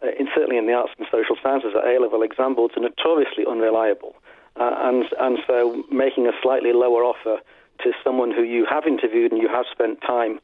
uh, 0.04 0.08
in, 0.20 0.28
certainly 0.36 0.58
in 0.58 0.68
the 0.68 0.74
arts 0.74 0.94
and 0.98 1.08
social 1.12 1.36
sciences 1.42 1.74
at 1.76 1.88
A 1.88 2.00
level, 2.00 2.22
exam 2.22 2.56
boards 2.56 2.76
are 2.78 2.82
notoriously 2.82 3.46
unreliable, 3.50 4.16
uh, 4.56 4.76
and 4.90 5.06
and 5.20 5.40
so 5.48 5.84
making 5.92 6.28
a 6.28 6.32
slightly 6.42 6.74
lower 6.74 7.04
offer 7.04 7.40
to 7.84 7.92
someone 8.04 8.32
who 8.32 8.44
you 8.44 8.66
have 8.70 8.86
interviewed 8.86 9.32
and 9.32 9.42
you 9.42 9.48
have 9.48 9.66
spent 9.72 10.02
time 10.02 10.40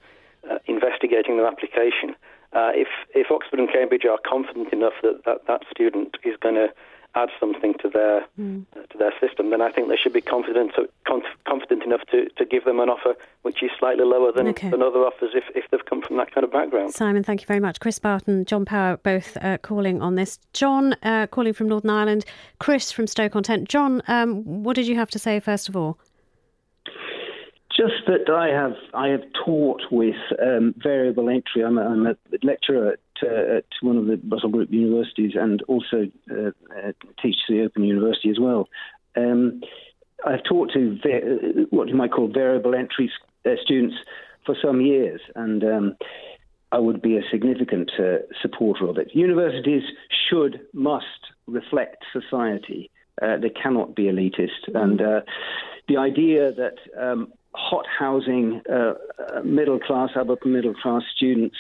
uh, 0.50 0.58
investigating 0.68 1.38
their 1.38 1.48
application. 1.48 2.16
Uh, 2.54 2.70
if 2.74 2.88
if 3.16 3.32
Oxford 3.32 3.60
and 3.60 3.70
Cambridge 3.72 4.06
are 4.06 4.20
confident 4.28 4.72
enough 4.72 4.94
that 5.02 5.26
that, 5.26 5.48
that 5.48 5.62
student 5.72 6.18
is 6.24 6.36
going 6.42 6.56
to 6.56 6.68
add 7.16 7.30
something 7.40 7.74
to 7.82 7.90
their 7.90 8.26
Mm. 8.40 8.66
uh, 8.76 8.82
to 8.90 8.98
their 8.98 9.14
system, 9.22 9.50
then 9.52 9.62
I 9.62 9.72
think 9.72 9.88
they 9.90 9.96
should 9.98 10.14
be 10.14 10.22
confident 10.22 10.72
conf- 11.06 11.38
confident 11.46 11.84
enough 11.84 12.02
to, 12.12 12.28
to 12.38 12.46
give 12.46 12.66
them 12.66 12.80
an 12.80 12.90
offer 12.90 13.16
which 13.44 13.62
is 13.62 13.70
slightly 13.78 14.04
lower 14.04 14.32
than, 14.32 14.48
Okay. 14.48 14.70
than 14.70 14.82
other 14.82 15.00
offers 15.06 15.32
if, 15.36 15.44
if 15.56 15.66
they've 15.70 15.86
come 15.86 16.02
from 16.02 16.18
that 16.18 16.32
kind 16.34 16.44
of 16.44 16.52
background. 16.52 16.94
Simon, 16.94 17.24
thank 17.24 17.42
you 17.42 17.48
very 17.48 17.60
much. 17.60 17.80
Chris 17.80 18.00
Barton, 18.00 18.46
John 18.46 18.66
Power, 18.66 18.98
both 18.98 19.38
uh, 19.42 19.58
calling 19.60 20.02
on 20.02 20.16
this. 20.16 20.40
John, 20.54 20.96
uh, 21.04 21.28
calling 21.28 21.54
from 21.54 21.68
Northern 21.68 21.92
Ireland. 21.92 22.26
Chris 22.60 22.92
from 22.92 23.06
Stoke-on-Trent. 23.06 23.70
John, 23.70 24.02
um, 24.08 24.64
what 24.64 24.76
did 24.76 24.88
you 24.88 24.96
have 24.96 25.10
to 25.12 25.20
say 25.20 25.40
first 25.40 25.70
of 25.70 25.76
all? 25.76 25.98
Just 27.76 28.06
that 28.08 28.30
I 28.30 28.48
have 28.50 28.76
I 28.94 29.08
have 29.08 29.24
taught 29.46 29.82
with 29.92 30.16
um, 30.42 30.76
variable 30.78 31.28
entry. 31.30 31.64
I'm 31.64 31.78
a, 31.80 31.82
I'm 31.82 32.06
a 32.06 32.16
lecturer 32.44 32.92
at, 32.94 33.00
uh, 33.22 33.58
at 33.58 33.66
one 33.82 33.98
of 33.98 34.06
the 34.06 34.20
Russell 34.28 34.50
Group 34.50 34.72
universities 34.72 35.34
and 35.36 35.62
also 35.64 36.08
uh, 36.32 36.52
uh, 36.76 36.92
teach 37.22 37.38
the 37.48 37.64
Open 37.64 37.84
University 37.84 38.30
as 38.30 38.40
well. 38.40 38.68
Um, 39.16 39.62
I've 40.26 40.44
taught 40.44 40.72
to 40.74 40.98
va- 41.04 41.66
what 41.70 41.90
you 41.90 41.96
might 41.96 42.12
call 42.12 42.28
variable 42.28 42.74
entry 42.76 43.12
uh, 43.46 43.52
students 43.62 43.96
for 44.46 44.56
some 44.62 44.82
years, 44.82 45.22
and 45.36 45.64
um, 45.64 45.96
I 46.72 46.80
would 46.80 47.02
be 47.02 47.18
a 47.18 47.22
significant 47.30 47.92
uh, 48.00 48.20
supporter 48.42 48.88
of 48.88 48.98
it. 48.98 49.10
Universities 49.14 49.84
should, 50.28 50.62
must 50.74 51.06
reflect 51.46 52.04
society. 52.12 52.90
Uh, 53.22 53.38
they 53.38 53.50
cannot 53.50 53.96
be 53.96 54.04
elitist. 54.04 54.74
And 54.74 55.00
uh, 55.00 55.22
the 55.88 55.98
idea 55.98 56.52
that 56.54 56.78
um, 57.00 57.32
hot 57.56 57.86
housing 58.00 58.62
uh, 58.72 58.94
uh, 59.36 59.42
middle 59.44 59.80
class, 59.80 60.10
upper 60.16 60.38
middle 60.48 60.74
class 60.74 61.04
students 61.16 61.56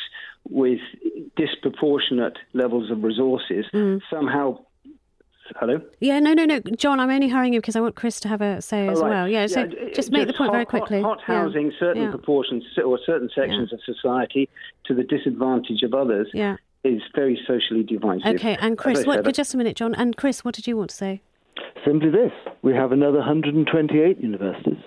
with 0.49 0.79
disproportionate 1.35 2.37
levels 2.53 2.91
of 2.91 3.03
resources 3.03 3.65
somehow. 4.09 4.59
Hello? 5.57 5.81
Yeah, 5.99 6.19
no, 6.19 6.33
no, 6.33 6.45
no, 6.45 6.59
John. 6.77 6.99
I'm 7.01 7.09
only 7.09 7.27
hurrying 7.27 7.53
you 7.53 7.59
because 7.59 7.75
I 7.75 7.81
want 7.81 7.95
Chris 7.95 8.19
to 8.21 8.27
have 8.29 8.41
a 8.41 8.61
say 8.61 8.87
as 8.87 9.01
right. 9.01 9.09
well. 9.09 9.27
Yeah, 9.27 9.45
so 9.47 9.67
d- 9.67 9.91
just 9.93 10.09
make 10.11 10.25
the 10.27 10.33
point 10.33 10.49
hot, 10.49 10.53
very 10.53 10.65
quickly. 10.65 11.01
Hot, 11.01 11.19
Yeah. 11.27 11.41
housing 11.43 11.71
certain 11.77 12.03
Yeah. 12.03 12.09
proportions 12.11 12.63
or 12.83 12.97
certain 13.05 13.29
sections 13.35 13.73
of 13.73 13.81
society 13.85 14.49
to 14.85 14.93
the 14.93 15.03
disadvantage 15.03 15.83
of 15.83 15.93
others 15.93 16.29
Yeah. 16.33 16.55
is 16.85 17.01
very 17.13 17.39
socially 17.45 17.83
divisive. 17.83 18.35
Okay, 18.35 18.55
and 18.61 18.77
Chris, 18.77 19.05
what? 19.05 19.31
Just 19.33 19.53
a 19.53 19.57
minute, 19.57 19.75
John. 19.75 19.93
And 19.95 20.15
Chris, 20.15 20.45
what 20.45 20.55
did 20.55 20.65
you 20.65 20.77
want 20.77 20.91
to 20.91 20.95
say? 20.95 21.21
Simply 21.85 22.09
this 22.09 22.31
we 22.61 22.73
have 22.73 22.93
another 22.93 23.17
128 23.17 24.17
universities, 24.19 24.77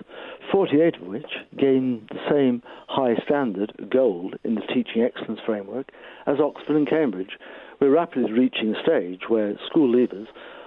48 0.51 0.95
of 0.95 1.07
which 1.07 1.31
gain 1.55 2.07
the 2.09 2.19
same 2.29 2.63
high 2.87 3.15
standard, 3.23 3.71
gold, 3.91 4.35
in 4.43 4.55
the 4.55 4.61
teaching 4.61 5.03
excellence 5.03 5.39
framework 5.45 5.91
as 6.25 6.39
Oxford 6.39 6.75
and 6.75 6.89
Cambridge. 6.89 7.37
We're 7.79 7.91
rapidly 7.91 8.31
reaching 8.31 8.73
a 8.73 8.81
stage 8.81 9.21
where 9.27 9.59
school 9.67 9.93
leavers 9.93 10.25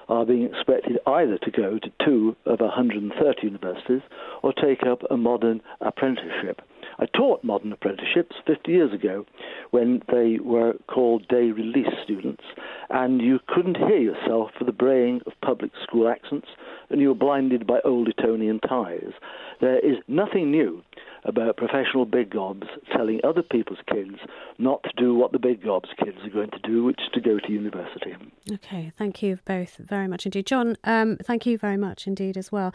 are 0.09 0.25
being 0.25 0.45
expected 0.45 0.99
either 1.07 1.39
to 1.39 1.51
go 1.51 1.79
to 1.79 1.91
two 2.05 2.37
of 2.47 2.61
130 2.61 3.47
universities 3.47 4.03
or 4.43 4.53
take 4.53 4.85
up 4.87 5.03
a 5.11 5.17
modern 5.17 5.61
apprenticeship. 5.81 6.63
I 6.99 7.07
taught 7.07 7.43
modern 7.43 7.73
apprenticeships 7.73 8.37
50 8.47 8.71
years 8.71 8.93
ago 8.93 9.25
when 9.71 10.03
they 10.13 10.39
were 10.39 10.75
called 10.87 11.27
day 11.29 11.51
release 11.51 11.93
students, 12.05 12.43
and 12.91 13.21
you 13.21 13.39
couldn't 13.47 13.77
hear 13.77 13.99
yourself 13.99 14.51
for 14.59 14.65
the 14.65 14.73
braying 14.73 15.21
of 15.27 15.33
public 15.43 15.71
school 15.83 16.09
accents, 16.09 16.49
and 16.91 17.01
you 17.01 17.09
were 17.09 17.15
blinded 17.15 17.67
by 17.67 17.81
old 17.85 18.09
Etonian 18.09 18.61
ties. 18.61 19.13
There 19.61 19.79
is 19.79 19.97
nothing 20.09 20.51
new 20.51 20.83
about 21.25 21.57
professional 21.57 22.05
big 22.05 22.31
gobs 22.31 22.67
telling 22.95 23.21
other 23.25 23.43
people's 23.43 23.79
kids 23.93 24.17
not 24.59 24.83
to 24.83 24.91
do 24.97 25.15
what 25.15 25.33
the 25.33 25.39
big 25.39 25.63
gobs 25.63 25.89
kids 26.03 26.19
are 26.25 26.31
going 26.31 26.51
to 26.51 26.59
do, 26.61 26.85
which 26.85 27.01
is 27.01 27.09
to 27.13 27.21
go 27.21 27.39
to 27.39 27.53
university. 27.53 28.15
Okay, 28.53 28.93
thank 28.97 29.23
you 29.23 29.39
both 29.45 29.77
very 29.79 30.09
much 30.09 30.27
indeed. 30.27 30.47
John, 30.47 30.77
um, 30.85 31.17
thank 31.23 31.47
you 31.47 31.59
very 31.59 31.77
much 31.77 32.07
indeed 32.07 32.37
as 32.37 32.51
well. 32.51 32.73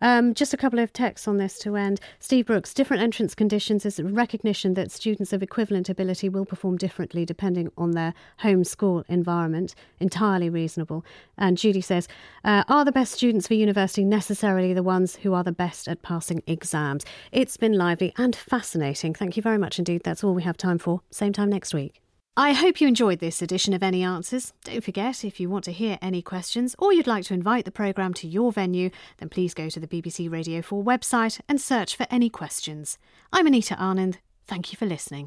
Um, 0.00 0.34
just 0.34 0.54
a 0.54 0.56
couple 0.56 0.78
of 0.78 0.92
texts 0.92 1.26
on 1.26 1.36
this 1.36 1.58
to 1.60 1.76
end. 1.76 2.00
Steve 2.18 2.46
Brooks, 2.46 2.72
different 2.72 3.02
entrance 3.02 3.34
conditions 3.34 3.84
is 3.84 4.00
recognition 4.00 4.74
that 4.74 4.90
students 4.90 5.32
of 5.32 5.42
equivalent 5.42 5.88
ability 5.88 6.28
will 6.28 6.44
perform 6.44 6.76
differently 6.76 7.24
depending 7.24 7.70
on 7.76 7.92
their 7.92 8.14
home 8.38 8.64
school 8.64 9.04
environment. 9.08 9.74
Entirely 10.00 10.50
reasonable. 10.50 11.04
And 11.36 11.58
Judy 11.58 11.80
says, 11.80 12.08
uh, 12.44 12.64
are 12.68 12.84
the 12.84 12.92
best 12.92 13.12
students 13.12 13.46
for 13.48 13.54
university 13.54 14.04
necessarily 14.04 14.72
the 14.72 14.82
ones 14.82 15.16
who 15.16 15.34
are 15.34 15.44
the 15.44 15.52
best 15.52 15.88
at 15.88 16.02
passing 16.02 16.42
exams? 16.46 17.04
It's 17.32 17.56
been 17.56 17.76
lively 17.88 18.12
and 18.18 18.36
fascinating. 18.36 19.14
Thank 19.14 19.36
you 19.36 19.42
very 19.42 19.58
much 19.58 19.78
indeed. 19.78 20.02
That's 20.04 20.22
all 20.22 20.34
we 20.34 20.42
have 20.42 20.58
time 20.58 20.78
for. 20.78 21.00
Same 21.10 21.32
time 21.32 21.48
next 21.48 21.72
week. 21.72 22.02
I 22.36 22.52
hope 22.52 22.80
you 22.80 22.86
enjoyed 22.86 23.18
this 23.18 23.42
edition 23.42 23.72
of 23.72 23.82
Any 23.82 24.02
Answers. 24.02 24.52
Don't 24.62 24.84
forget, 24.84 25.24
if 25.24 25.40
you 25.40 25.48
want 25.48 25.64
to 25.64 25.72
hear 25.72 25.98
any 26.00 26.22
questions 26.22 26.76
or 26.78 26.92
you'd 26.92 27.06
like 27.06 27.24
to 27.24 27.34
invite 27.34 27.64
the 27.64 27.72
programme 27.72 28.14
to 28.14 28.28
your 28.28 28.52
venue, 28.52 28.90
then 29.16 29.28
please 29.28 29.54
go 29.54 29.68
to 29.70 29.80
the 29.80 29.88
BBC 29.88 30.30
Radio 30.30 30.62
4 30.62 30.84
website 30.84 31.40
and 31.48 31.60
search 31.60 31.96
for 31.96 32.06
any 32.10 32.28
questions. 32.28 32.98
I'm 33.32 33.46
Anita 33.46 33.74
Anand. 33.74 34.18
Thank 34.46 34.70
you 34.70 34.76
for 34.76 34.86
listening. 34.86 35.26